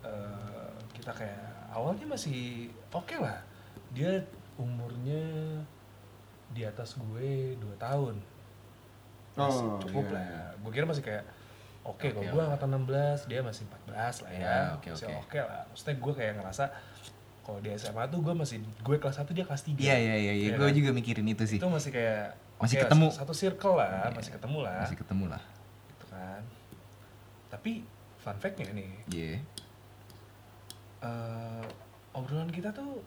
eh, 0.03 0.71
kita 0.91 1.11
kayak 1.15 1.71
awalnya 1.71 2.03
masih 2.03 2.67
oke 2.91 3.15
lah. 3.15 3.39
Dia 3.91 4.23
umurnya 4.55 5.23
di 6.51 6.67
atas 6.67 6.95
gue 6.95 7.55
2 7.55 7.75
tahun. 7.75 8.19
Masih 9.41 9.65
Oh, 9.65 9.79
cukup 9.79 10.05
iya, 10.05 10.13
lah. 10.13 10.23
iya. 10.25 10.43
Gue 10.59 10.71
kira 10.71 10.85
masih 10.85 11.01
kayak 11.01 11.23
oke 11.81 12.05
kalau 12.05 12.19
Oke, 12.19 12.27
gue 12.27 12.35
oke. 12.35 12.45
angkatan 12.45 12.69
16, 12.77 13.25
dia 13.25 13.39
masih 13.39 13.63
14 13.65 13.87
lah 14.19 14.29
ya. 14.29 14.37
Iya, 14.37 14.57
oke, 14.73 14.87
masih 14.91 15.05
oke. 15.07 15.15
oke 15.23 15.39
lah. 15.41 15.61
Maksudnya 15.65 15.95
gue 15.95 16.13
kayak 16.13 16.33
ngerasa 16.35 16.63
kalau 17.41 17.59
di 17.59 17.69
SMA 17.73 18.03
tuh 18.05 18.19
gue 18.19 18.33
masih 18.35 18.57
gue 18.61 18.95
kelas 18.95 19.15
1 19.17 19.31
dia 19.31 19.43
kelas 19.43 19.63
3. 19.63 19.79
Iya, 19.79 19.95
iya, 19.97 20.15
iya, 20.17 20.33
iya. 20.35 20.49
Gue 20.53 20.69
juga 20.71 20.89
mikirin 20.91 21.25
itu 21.25 21.43
sih. 21.45 21.57
Itu 21.57 21.65
masih 21.67 21.89
kayak 21.89 22.35
Masih 22.57 22.75
oke, 22.75 22.83
ketemu. 22.85 23.07
Satu 23.09 23.31
circle 23.31 23.73
lah, 23.73 23.89
Iya, 24.05 24.11
masih 24.13 24.31
ketemu 24.33 24.57
lah. 24.61 24.77
Masih 24.83 24.97
ketemu 24.97 25.25
lah. 25.27 25.41
Gitu 25.87 26.05
kan. 26.05 26.41
Tapi 27.49 27.71
fun 28.19 28.35
fact-nya 28.35 28.67
nih, 28.69 28.91
Iya. 29.09 29.39
eh, 30.99 31.63
obrolan 32.11 32.51
kita 32.51 32.69
tuh 32.69 32.99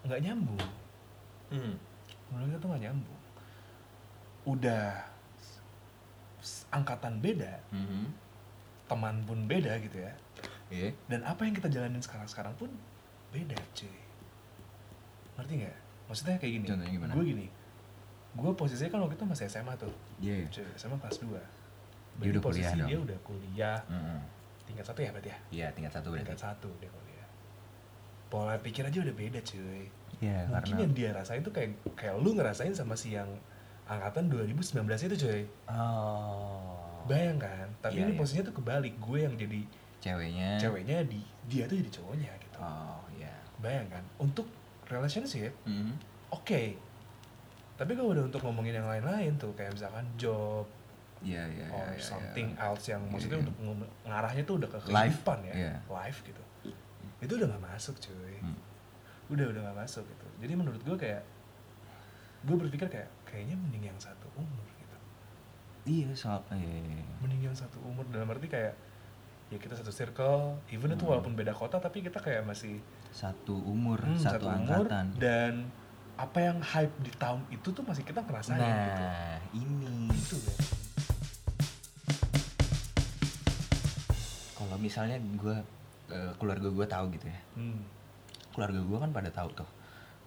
nggak 0.00 0.20
nyambung 0.20 0.56
Hmm. 1.48 1.76
obrolan 2.24 2.48
kita 2.48 2.58
tuh 2.58 2.68
nggak 2.68 2.82
nyambung 2.82 3.18
udah 4.48 4.86
angkatan 6.68 7.18
beda 7.18 7.60
Mhm. 7.70 8.04
teman 8.86 9.20
pun 9.22 9.44
beda 9.44 9.76
gitu 9.78 9.98
ya 9.98 10.12
Iya. 10.68 10.92
dan 11.06 11.20
apa 11.22 11.42
yang 11.42 11.52
kita 11.52 11.68
jalanin 11.68 11.98
sekarang 11.98 12.24
sekarang 12.24 12.54
pun 12.54 12.68
beda 13.28 13.56
cuy 13.72 13.98
ngerti 15.34 15.52
nggak 15.58 15.76
maksudnya 16.06 16.36
kayak 16.36 16.52
gini 16.54 16.66
Contohnya 16.66 16.92
gimana? 16.92 17.12
gue 17.12 17.24
gini 17.26 17.46
gue 18.30 18.50
posisinya 18.54 18.90
kan 18.90 19.00
waktu 19.02 19.16
itu 19.16 19.26
masih 19.26 19.44
SMA 19.46 19.74
tuh 19.76 19.92
Iya. 20.18 20.46
cuy 20.48 20.66
SMA 20.74 20.96
kelas 20.98 21.18
2 21.18 21.40
Dia 22.18 22.30
udah 22.30 22.42
posisi 22.42 22.64
kuliah 22.64 22.74
dong. 22.76 22.88
dia 22.88 22.98
udah 23.00 23.18
kuliah 23.22 23.78
Mhm. 23.86 24.20
tingkat 24.64 24.84
satu 24.84 25.00
ya 25.00 25.10
berarti 25.10 25.30
ya 25.30 25.38
Iya, 25.50 25.66
tingkat 25.72 25.92
satu 25.94 26.08
berarti. 26.10 26.24
tingkat 26.26 26.40
satu 26.42 26.68
dia 26.76 26.90
kuliah 26.90 27.26
pola 28.28 28.54
pikir 28.56 28.84
aja 28.84 28.98
udah 28.98 29.14
beda 29.14 29.40
cuy 29.42 29.88
Iya, 30.18 30.44
mungkin 30.44 30.52
karena 30.66 30.76
yang 30.82 30.92
dia 30.92 31.10
rasain 31.12 31.40
tuh 31.40 31.50
kayak 31.50 31.70
kayak 31.94 32.18
lu 32.18 32.34
ngerasain 32.34 32.72
sama 32.72 32.92
si 32.92 33.14
yang 33.14 33.28
angkatan 33.88 34.28
2019 34.28 34.84
itu 35.08 35.16
cuy 35.18 35.42
oh. 35.68 37.00
bayang 37.04 37.36
kan 37.36 37.66
tapi 37.80 37.96
Iya, 37.96 38.04
ini 38.04 38.12
iya. 38.12 38.18
posisinya 38.18 38.44
tuh 38.46 38.56
kebalik 38.56 38.94
gue 38.96 39.18
yang 39.18 39.34
jadi 39.34 39.60
Ceweknya. 39.98 40.50
ceweknya 40.56 40.98
di 41.02 41.18
dia 41.44 41.64
tuh 41.64 41.74
jadi 41.74 41.90
cowoknya 41.90 42.30
gitu 42.38 42.58
Oh, 42.58 43.02
iya. 43.12 43.32
bayang 43.58 43.88
kan 43.88 44.04
untuk 44.16 44.46
relationship 44.86 45.50
Mhm. 45.64 45.94
oke 46.30 46.62
tapi 47.74 47.92
kalau 47.94 48.10
udah 48.10 48.24
untuk 48.24 48.42
ngomongin 48.42 48.74
yang 48.74 48.86
lain-lain 48.86 49.34
tuh 49.36 49.54
kayak 49.54 49.72
misalkan 49.72 50.04
job 50.14 50.66
Iya, 51.18 51.42
iya, 51.48 51.66
iya. 51.66 51.74
or 51.74 51.88
iya, 51.90 51.98
something 51.98 52.48
iya. 52.52 52.62
else 52.64 52.86
yang 52.86 53.02
maksudnya 53.04 53.38
iya. 53.38 53.44
untuk 53.44 53.56
ngarahnya 54.04 54.42
tuh 54.44 54.54
udah 54.56 54.68
ke 54.68 54.78
Life, 54.84 54.92
kehidupan 55.18 55.38
ya 55.44 55.54
iya. 55.56 55.74
life 55.88 56.18
gitu 56.22 56.42
itu 57.18 57.32
udah 57.34 57.48
gak 57.48 57.64
masuk 57.64 57.94
cuy 57.98 58.36
Hmm. 58.38 58.54
udah 59.28 59.46
udah 59.48 59.60
gak 59.64 59.78
masuk 59.78 60.04
gitu 60.04 60.26
jadi 60.38 60.52
menurut 60.54 60.78
gue 60.78 60.94
kayak 60.96 61.22
gue 62.48 62.56
berpikir 62.58 62.88
kayak 62.88 63.08
kayaknya 63.22 63.54
mending 63.54 63.84
yang 63.86 63.98
satu 63.98 64.24
umur 64.34 64.64
gitu 64.74 64.96
Iya, 65.84 66.08
soal 66.12 66.40
iya, 66.50 66.64
iya, 66.64 66.96
iya. 66.96 67.04
mending 67.20 67.42
yang 67.44 67.54
satu 67.54 67.76
umur 67.82 68.08
dalam 68.08 68.24
arti 68.26 68.48
kayak 68.48 68.72
ya 69.48 69.56
kita 69.56 69.72
satu 69.74 69.88
circle 69.90 70.56
even 70.68 70.88
itu 70.90 71.00
Hmm. 71.00 71.12
walaupun 71.12 71.32
beda 71.32 71.52
kota 71.52 71.76
tapi 71.76 72.00
kita 72.00 72.16
kayak 72.18 72.42
masih 72.42 72.80
satu 73.10 73.56
umur, 73.58 73.96
hmm, 73.98 74.16
satu, 74.16 74.44
angkatan. 74.44 75.16
dan 75.16 75.68
apa 76.14 76.38
yang 76.42 76.58
hype 76.58 76.92
di 76.98 77.12
tahun 77.14 77.40
itu 77.48 77.68
tuh 77.68 77.80
masih 77.82 78.02
kita 78.02 78.20
ngerasain 78.20 78.58
gitu 78.58 79.02
Nah, 79.02 79.38
ini. 79.54 80.08
itu 80.10 80.36
ya 80.38 80.54
Kalau 84.54 84.76
misalnya 84.76 85.16
gue 85.34 85.56
keluarga 86.36 86.68
gue 86.68 86.86
tahu 86.86 87.04
gitu 87.12 87.26
ya. 87.26 87.40
hmm. 87.54 87.80
Keluarga 88.50 88.80
gue 88.80 88.98
kan 88.98 89.10
pada 89.10 89.30
tahu 89.30 89.48
tuh. 89.54 89.68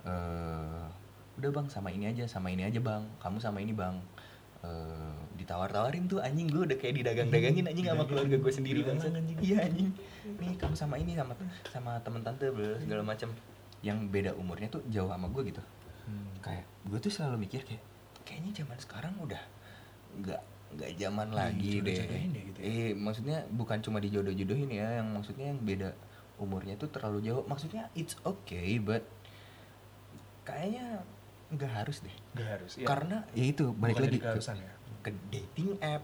eh 0.01 0.85
udah 1.33 1.49
bang 1.49 1.67
sama 1.67 1.89
ini 1.89 2.07
aja, 2.07 2.23
sama 2.25 2.49
ini 2.49 2.63
aja 2.63 2.79
bang. 2.79 3.03
Kamu 3.17 3.37
sama 3.37 3.59
ini 3.59 3.71
bang. 3.71 3.95
eh, 4.61 5.15
ditawar-tawarin 5.35 6.05
tuh 6.05 6.21
anjing 6.21 6.45
gue 6.45 6.61
udah 6.63 6.77
kayak 6.77 7.01
didagang-dagangin 7.01 7.65
anjing 7.65 7.81
sama 7.83 8.05
keluarga 8.05 8.37
gue 8.37 8.53
sendiri 8.53 8.85
anjing. 8.85 9.09
iya 9.41 9.65
anjing 9.65 9.89
nih 10.37 10.53
kamu 10.53 10.77
sama 10.77 10.95
ini 10.95 11.17
sama 11.17 11.33
sama 11.65 11.97
temen 11.97 12.21
tante 12.21 12.45
segala 12.77 13.01
macam 13.01 13.33
yang 13.81 14.05
beda 14.07 14.37
umurnya 14.37 14.69
tuh 14.69 14.85
jauh 14.87 15.09
sama 15.09 15.25
gue 15.27 15.49
gitu 15.49 15.61
Hmm. 16.01 16.29
kayak 16.41 16.61
gue 16.83 16.99
tuh 16.99 17.09
selalu 17.09 17.41
mikir 17.41 17.61
kayak 17.63 17.81
kayaknya 18.21 18.51
zaman 18.55 18.77
sekarang 18.77 19.13
udah 19.17 19.41
nggak 20.15 20.41
nggak 20.71 20.89
zaman 20.95 21.27
Nah, 21.27 21.49
lagi 21.49 21.77
deh 21.79 21.93
ya 21.93 22.05
gitu 22.43 22.57
ya? 22.57 22.63
eh 22.63 22.89
maksudnya 22.93 23.41
bukan 23.49 23.81
cuma 23.81 23.97
dijodoh-jodohin 23.97 24.69
ya 24.69 25.01
yang 25.01 25.09
maksudnya 25.09 25.49
yang 25.49 25.57
beda 25.59 25.89
umurnya 26.37 26.73
tuh 26.75 26.85
terlalu 26.87 27.21
jauh 27.23 27.41
maksudnya 27.45 27.89
it's 27.93 28.13
okay 28.21 28.77
but 28.77 29.01
kayaknya 30.43 31.01
nggak 31.51 31.71
harus 31.73 31.97
deh 31.99 32.15
Gak 32.33 32.47
harus. 32.49 32.71
ya. 32.73 32.85
karena 32.85 33.17
ya 33.31 33.45
itu 33.45 33.65
balik 33.73 33.95
Bukan 33.95 34.05
lagi 34.07 34.19
keharusan 34.19 34.55
ya. 34.57 34.73
ke 35.01 35.11
dating 35.27 35.71
app 35.79 36.03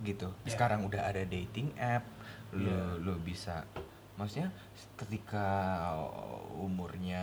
gitu 0.00 0.28
Ya. 0.40 0.50
sekarang 0.50 0.80
udah 0.84 1.02
ada 1.04 1.22
dating 1.24 1.74
app 1.76 2.06
lo 2.50 2.64
Ya. 2.64 2.82
lo 2.96 3.14
bisa 3.18 3.66
maksudnya 4.14 4.50
ketika 4.96 5.46
umurnya 6.56 7.22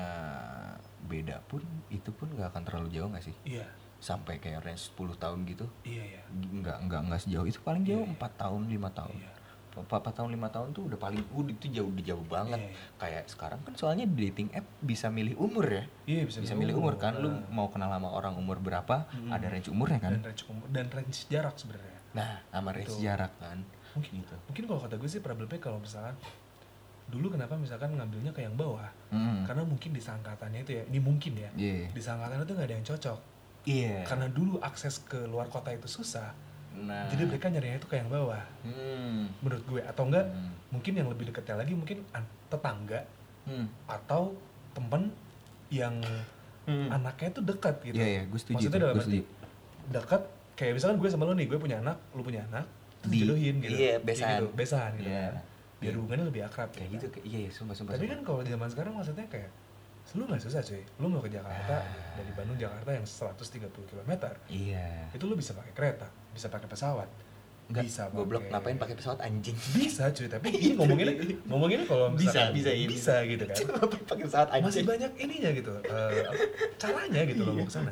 beda 1.02 1.40
pun 1.46 1.62
itu 1.88 2.10
pun 2.10 2.28
nggak 2.30 2.52
akan 2.52 2.64
terlalu 2.64 2.88
jauh 2.92 3.08
nggak 3.08 3.24
sih 3.24 3.36
Iya. 3.46 3.68
sampai 3.98 4.38
kayak 4.38 4.62
range 4.62 4.92
10 4.92 5.16
tahun 5.16 5.46
gitu 5.46 5.66
Iya 5.84 6.20
ya. 6.20 6.24
nggak 6.32 6.78
nggak 6.86 7.02
nggak 7.06 7.22
sejauh 7.22 7.46
itu 7.46 7.60
paling 7.62 7.84
jauh 7.84 8.00
Iya, 8.00 8.06
iya. 8.06 8.14
empat 8.14 8.32
tahun 8.36 8.62
lima 8.66 8.90
tahun 8.92 9.16
Iya. 9.16 9.32
Empat 9.78 10.08
tahun 10.10 10.30
lima 10.30 10.48
tahun 10.48 10.72
tuh 10.72 10.86
udah 10.86 10.96
paling 10.96 11.20
udah 11.30 11.52
itu 11.52 11.68
jauh 11.70 11.88
udah 11.88 12.04
jauh 12.06 12.26
banget 12.26 12.56
Iya, 12.58 12.68
iya. 12.68 12.96
kayak 12.96 13.24
sekarang 13.28 13.60
kan 13.62 13.74
soalnya 13.74 14.06
dating 14.06 14.48
app 14.52 14.64
bisa 14.80 15.08
milih 15.08 15.36
umur 15.36 15.66
ya 15.66 15.84
Iya 16.06 16.24
bisa, 16.24 16.40
bisa 16.40 16.54
milih 16.54 16.76
umur 16.76 16.96
kan 16.96 17.18
lu 17.18 17.28
Nah. 17.28 17.44
mau 17.50 17.68
kenal 17.68 17.90
sama 17.90 18.08
orang 18.10 18.34
umur 18.34 18.58
berapa 18.58 19.08
Mm-mm. 19.10 19.30
ada 19.30 19.46
range 19.46 19.68
umurnya 19.68 20.00
kan 20.00 20.12
Dan 20.14 20.24
range 20.24 20.44
umur 20.46 20.66
dan 20.70 20.86
range 20.88 21.26
jarak 21.26 21.56
sebenarnya. 21.56 22.00
nah 22.12 22.40
sama 22.48 22.70
range 22.72 22.88
Betul. 22.90 23.04
jarak 23.04 23.34
kan 23.36 23.58
Mungkin 23.92 24.12
gitu 24.18 24.36
mungkin 24.46 24.64
kalau 24.66 24.80
kata 24.82 24.96
gue 24.96 25.10
sih 25.10 25.20
problemnya 25.20 25.58
kalau 25.58 25.78
misalkan 25.78 26.16
dulu 27.06 27.28
kenapa 27.30 27.54
misalkan 27.56 27.94
ngambilnya 27.94 28.32
ke 28.32 28.42
yang 28.42 28.56
bawah 28.56 28.90
Mm. 29.08 29.46
karena 29.46 29.64
mungkin 29.64 29.90
di 29.90 30.02
sangkatannya 30.02 30.60
itu 30.62 30.72
ya 30.74 30.84
ini 30.86 31.00
mungkin 31.00 31.34
ya 31.36 31.50
Iya. 31.54 31.88
di 31.88 32.02
sangkatannya 32.02 32.44
itu 32.44 32.54
nggak 32.54 32.68
ada 32.68 32.76
yang 32.76 32.88
cocok 32.88 33.20
Iya. 33.66 33.96
karena 34.04 34.28
dulu 34.28 34.58
akses 34.60 35.02
ke 35.02 35.26
luar 35.26 35.48
kota 35.48 35.70
itu 35.70 35.86
susah 35.86 36.34
nah. 36.78 37.08
jadi 37.08 37.24
mereka 37.26 37.48
nyarinya 37.48 37.78
itu 37.78 37.88
ke 37.88 37.96
yang 37.96 38.08
bawah 38.08 38.44
Hmm. 38.62 39.32
menurut 39.40 39.64
gue 39.64 39.82
atau 39.82 40.04
enggak 40.04 40.26
Hmm. 40.26 40.52
mungkin 40.70 40.94
yang 40.94 41.08
lebih 41.08 41.26
dekatnya 41.26 41.56
lagi 41.58 41.74
mungkin 41.74 42.04
an- 42.12 42.32
tetangga 42.46 43.02
Hmm. 43.44 43.68
atau 43.86 44.34
temen 44.72 45.14
yang 45.70 45.96
Hmm. 46.64 46.90
anaknya 46.90 47.30
tuh 47.32 47.44
dekat 47.44 47.76
gitu 47.84 47.96
Iya, 47.96 48.08
iya, 48.10 48.22
gue 48.26 48.40
setuju 48.40 48.56
maksudnya 48.60 48.82
dalam 48.82 48.98
arti 48.98 49.20
dekat 49.88 50.22
kayak 50.56 50.74
misalkan 50.74 50.98
gue 50.98 51.10
sama 51.10 51.24
lo 51.24 51.34
nih 51.34 51.46
gue 51.46 51.58
punya 51.58 51.78
anak 51.78 51.98
lu 52.12 52.22
punya 52.22 52.42
anak 52.46 52.66
terus 52.98 53.08
Di- 53.08 53.22
dijodohin 53.22 53.56
gitu 53.60 53.70
iya, 53.72 53.94
Kayak 53.94 54.02
besahan. 54.04 54.34
gitu, 54.34 54.46
besahan 54.52 54.92
gitu 54.96 55.10
Iya. 55.10 55.26
kan. 55.30 55.36
biar 55.76 55.94
hubungannya 55.94 56.26
lebih 56.26 56.42
akrab 56.42 56.70
kayak 56.72 56.82
kan. 56.84 56.96
gitu 56.96 57.06
kayak- 57.10 57.26
iya 57.26 57.40
iya 57.40 57.52
sumpah 57.52 57.76
sumpah 57.76 57.94
tapi 57.94 58.04
sumpah. 58.04 58.16
kan 58.16 58.26
kalau 58.26 58.40
di 58.42 58.50
zaman 58.50 58.68
sekarang 58.68 58.94
maksudnya 58.96 59.28
kayak 59.28 59.52
lu 60.08 60.24
nggak 60.24 60.38
susah 60.40 60.62
cuy 60.64 60.82
lu 60.96 61.06
mau 61.08 61.20
ke 61.20 61.30
Jakarta 61.30 61.76
Ah. 61.76 62.14
dari 62.16 62.32
Bandung 62.32 62.56
Jakarta 62.56 62.90
yang 62.92 63.06
130 63.06 63.86
km 63.86 64.12
iya 64.48 64.88
itu 65.12 65.24
lu 65.24 65.34
bisa 65.34 65.52
pakai 65.52 65.74
kereta 65.74 66.08
bisa 66.36 66.48
pakai 66.48 66.68
pesawat. 66.68 67.08
Enggak, 67.66 67.82
bisa 67.82 68.14
goblok 68.14 68.46
ngapain 68.46 68.78
pakai 68.78 68.94
pesawat 68.94 69.18
anjing? 69.20 69.58
Bisa 69.74 70.14
cuy 70.14 70.30
tapi 70.30 70.54
ini 70.54 70.78
ngomonginnya 70.78 71.16
ngomonginnya 71.50 71.88
kalau 71.88 72.14
bisa 72.14 72.54
bisa 72.54 72.70
iya, 72.70 72.86
bisa 72.86 73.26
gitu 73.26 73.42
kan. 73.42 73.58
Pakai 74.06 74.24
pesawat 74.24 74.50
anjing. 74.52 74.66
Masih 74.70 74.84
banyak 74.86 75.12
ininya 75.18 75.50
gitu 75.50 75.72
eh, 75.82 76.22
apa, 76.22 76.44
caranya 76.78 77.22
gitu 77.26 77.42
loh 77.42 77.54
mau 77.56 77.66
ke 77.66 77.74
sana 77.74 77.90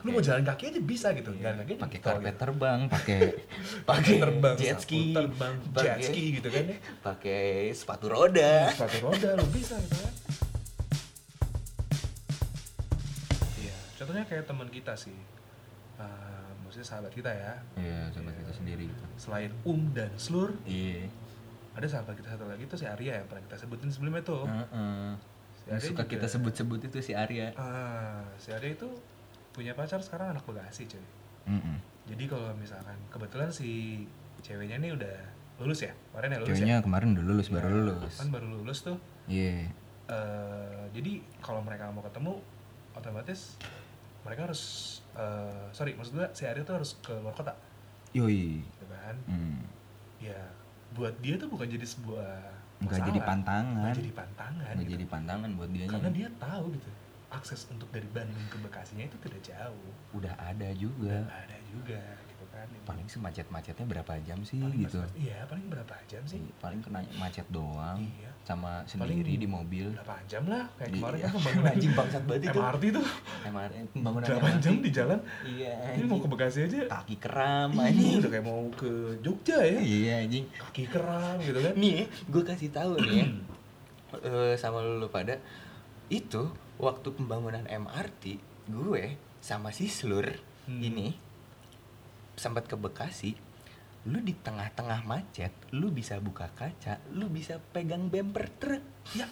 lu 0.00 0.16
mau 0.16 0.24
jalan 0.24 0.40
kaki 0.40 0.72
aja 0.72 0.80
bisa 0.80 1.12
gitu 1.12 1.28
Iya, 1.30 1.52
jalan 1.52 1.56
kaki 1.60 1.72
pakai 1.76 1.98
karpet 2.00 2.32
gitu. 2.32 2.40
terbang 2.40 2.80
pakai 2.88 3.18
pakai 3.92 4.14
terbang 4.16 4.54
jet 4.56 4.78
ski 4.80 5.02
terbang 5.12 5.54
jet 5.68 5.76
pakai- 5.76 6.06
ski 6.08 6.22
gitu 6.32 6.48
kan 6.48 6.64
ya. 6.64 6.76
pakai 7.04 7.44
sepatu 7.70 8.06
roda. 8.08 8.72
Sepatu 8.72 8.96
roda 9.02 9.28
lu 9.36 9.44
bisa 9.50 9.76
gitu 9.76 9.96
kan. 9.98 10.12
Iya 13.58 13.74
contohnya 13.94 14.24
kayak 14.24 14.44
teman 14.46 14.68
kita 14.70 14.96
sih 14.96 15.12
Eh, 16.00 16.52
maksudnya 16.70 16.86
sahabat 16.86 17.10
kita 17.10 17.26
ya. 17.28 17.52
Iya 17.74 17.98
sahabat 18.08 18.30
Iya. 18.30 18.40
kita 18.40 18.52
sendiri 18.54 18.84
gitu. 18.86 19.04
Selain 19.18 19.50
Um 19.64 19.90
dan 19.90 20.14
Slur 20.14 20.54
iya. 20.62 21.10
ada 21.72 21.82
sahabat 21.84 22.14
kita 22.14 22.30
satu 22.30 22.46
lagi 22.46 22.62
tuh 22.64 22.76
si 22.76 22.86
Arya 22.86 23.18
yang 23.18 23.26
pernah 23.26 23.42
kita 23.42 23.58
sebutin 23.58 23.90
sebelumnya 23.90 24.22
tuh. 24.22 24.46
Heeh. 24.46 25.10
Si 25.52 25.66
Yang 25.66 25.74
Arya 25.76 25.88
suka 25.90 25.98
juga- 26.00 26.12
kita 26.12 26.26
sebut-sebut 26.30 26.80
itu 26.84 26.98
si 27.00 27.12
Arya. 27.12 27.50
Ah 27.54 28.22
si 28.36 28.48
Arya 28.50 28.70
itu 28.72 28.86
punya 29.50 29.74
pacar 29.74 29.98
sekarang 29.98 30.30
anak 30.30 30.46
Bekasi 30.46 30.86
cuy. 30.86 31.02
Mm-mm. 31.42 31.76
jadi 32.06 32.24
kalau 32.26 32.54
misalkan 32.54 32.94
kebetulan 33.08 33.50
si 33.50 34.02
ceweknya 34.38 34.78
nih 34.78 34.92
udah 34.92 35.16
lulus 35.58 35.82
ya? 35.82 35.92
Kemarin 36.08 36.28
ya 36.28 36.38
lulus 36.38 36.48
ceweknya 36.52 36.68
ya 36.70 36.80
kemarin 36.80 37.08
udah 37.12 37.24
lulus 37.24 37.46
baru 37.48 37.66
Ya, 37.66 37.74
lulus. 37.74 38.14
kan 38.14 38.28
baru 38.30 38.46
lulus 38.52 38.78
tuh. 38.80 38.98
Iya. 39.26 39.66
Eh, 40.06 40.82
jadi 40.92 41.12
kalau 41.40 41.60
mereka 41.60 41.86
mau 41.88 42.00
ketemu 42.00 42.38
otomatis 42.92 43.58
mereka 44.26 44.50
harus 44.50 44.62
eh, 45.16 45.64
sorry 45.72 45.96
maksud 45.96 46.12
gue 46.16 46.26
si 46.36 46.44
Arya 46.44 46.62
tuh 46.62 46.76
harus 46.76 46.96
ke 47.00 47.12
luar 47.16 47.34
kota. 47.34 47.54
Yoi. 48.12 48.62
Gitu 48.64 48.86
kan? 48.88 49.16
Hmm. 49.26 49.62
ya 50.20 50.36
buat 50.92 51.16
dia 51.24 51.40
tuh 51.40 51.48
bukan 51.48 51.64
jadi 51.64 51.86
sebuah 51.86 52.32
nggak 52.84 53.00
jadi 53.08 53.20
pantangan. 53.24 53.80
Nggak 53.88 54.00
jadi 54.04 54.12
pantangan 54.12 54.72
nggak 54.76 54.84
gitu. 54.84 54.94
jadi 54.96 55.06
pantangan 55.08 55.50
buat 55.56 55.70
dia 55.72 55.84
karena 55.88 56.10
dia 56.12 56.28
tahu 56.36 56.64
gitu 56.76 56.90
akses 57.30 57.70
untuk 57.70 57.86
dari 57.94 58.06
Bandung 58.10 58.42
ke 58.50 58.58
Bekasinya 58.58 59.06
itu 59.06 59.16
tidak 59.22 59.40
jauh. 59.46 59.90
Udah 60.18 60.34
ada 60.36 60.68
juga. 60.74 61.24
Dan 61.24 61.30
ada 61.30 61.58
juga 61.70 62.02
gitu 62.26 62.44
kan. 62.50 62.66
Paling 62.84 63.06
semacet-macetnya 63.06 63.86
berapa 63.86 64.12
jam 64.26 64.38
sih 64.42 64.58
Paling 64.58 64.82
gitu? 64.84 65.00
iya 65.14 65.46
paling 65.46 65.66
berapa 65.70 65.94
jam 66.10 66.22
sih? 66.26 66.42
Paling 66.58 66.82
kena 66.82 67.06
macet 67.16 67.46
doang. 67.48 68.02
Iya. 68.02 68.29
Sama 68.40 68.82
sendiri 68.82 69.36
di 69.36 69.44
mobil. 69.44 69.92
berapa 69.92 70.16
jam 70.26 70.42
lah? 70.44 70.66
Kayak 70.74 70.90
kemarin 70.92 71.16
Iya. 71.16 71.22
kan 71.22 71.32
pembangunan 71.36 71.70
Anjing 71.70 71.92
bangsat 71.92 72.22
banget 72.24 72.42
itu. 72.42 72.58
MRT 72.58 72.84
tuh. 72.90 73.06
MRT 73.44 73.74
pembangunan 73.92 74.26
8 74.26 74.34
MRT. 74.34 74.58
jam 74.58 74.74
di 74.76 74.90
jalan? 74.90 75.18
Iya 75.44 75.74
ini 75.92 76.04
mau 76.04 76.18
ke 76.18 76.26
Bekasi 76.26 76.58
aja. 76.62 76.80
Kaki 76.90 77.16
keram 77.16 77.68
ini 77.70 77.80
anjing. 77.84 78.18
udah 78.18 78.30
kayak 78.30 78.44
mau 78.44 78.60
ke 78.72 78.90
Jogja 79.20 79.58
ya? 79.60 79.78
Iya 79.78 80.12
anjing. 80.20 80.44
Kaki 80.50 80.84
keram 80.86 81.36
gitu 81.38 81.58
kan. 81.58 81.72
Nih 81.74 81.98
gue 82.26 82.42
kasih 82.42 82.70
tahu 82.70 82.92
nih 82.98 83.14
ya. 83.16 83.26
Eh, 84.10 84.58
sama 84.58 84.82
lu 84.82 85.06
pada. 85.06 85.38
Itu 86.08 86.50
waktu 86.76 87.08
pembangunan 87.10 87.62
MRT 87.62 88.42
gue 88.66 89.04
sama 89.38 89.70
si 89.70 89.86
Slur 89.86 90.26
Hmm. 90.60 90.78
ini 90.78 91.14
sempat 92.34 92.64
ke 92.64 92.74
Bekasi 92.74 93.34
lu 94.02 94.18
di 94.18 94.32
tengah-tengah 94.32 95.04
macet 95.04 95.52
lu 95.72 95.90
bisa 95.90 96.16
buka 96.16 96.48
kaca 96.50 96.96
lu 97.12 97.28
bisa 97.28 97.60
pegang 97.60 98.08
bumper 98.08 98.48
truk 98.52 98.84
ya. 99.12 99.28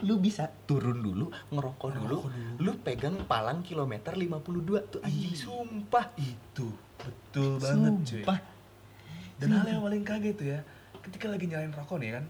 Lu 0.00 0.16
bisa 0.16 0.48
turun 0.64 0.96
dulu 0.98 1.28
ngerokok 1.50 1.88
dulu, 1.92 2.16
Ngerokok 2.24 2.30
dulu. 2.30 2.56
lu 2.58 2.72
pegang 2.80 3.16
palang 3.24 3.60
kilometer 3.60 4.12
52 4.12 4.40
tuh 4.88 5.00
anjing 5.00 5.28
Ih. 5.28 5.36
sumpah. 5.36 6.06
Itu 6.16 6.72
betul 6.96 7.56
banget 7.58 7.92
cuy. 8.00 8.20
Sumpah. 8.20 8.38
Dan 9.36 9.48
hal 9.52 9.66
yang 9.66 9.82
paling 9.82 10.00
kaget 10.02 10.34
tuh 10.34 10.46
ya 10.48 10.60
ketika 11.00 11.28
lagi 11.28 11.44
nyalain 11.44 11.68
rokok 11.70 12.00
nih 12.00 12.16
kan 12.16 12.24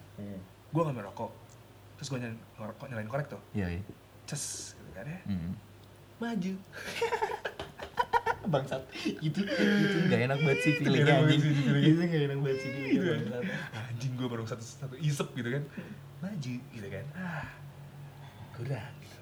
gue 0.66 0.82
nggak 0.82 0.96
merokok 0.96 1.30
terus 1.94 2.10
gue 2.10 2.18
nyalain 2.18 2.38
ngerokok 2.58 2.86
nyalain 2.90 3.06
korek 3.06 3.26
tuh. 3.28 3.40
Iya 3.52 3.66
iya. 3.70 3.82
Ces 4.24 4.74
gitu 4.74 4.90
kan 4.92 5.06
ya. 5.06 5.18
Hmm. 5.26 5.52
maju 6.16 6.52
bangsat. 8.50 8.82
Itu 9.20 9.40
itu 9.44 9.96
nggak 10.08 10.20
enak 10.30 10.38
banget 10.44 10.58
sih 10.64 10.72
feelingnya 10.80 11.14
banget 11.24 11.38
anjing. 11.40 11.54
itu 11.80 12.00
nggak 12.04 12.22
enak 12.28 12.38
banget 12.44 12.58
sih 12.60 12.70
feelingnya 12.72 13.40
anjing 13.72 14.12
gue 14.16 14.28
baru 14.28 14.44
satu 14.44 14.64
satu 14.64 14.94
isep 15.00 15.28
gitu 15.36 15.48
kan. 15.48 15.62
Maju 16.20 16.52
gitu 16.72 16.88
kan. 16.88 17.04
Ah 17.16 17.46
kurang 18.54 18.94
gitu 19.02 19.18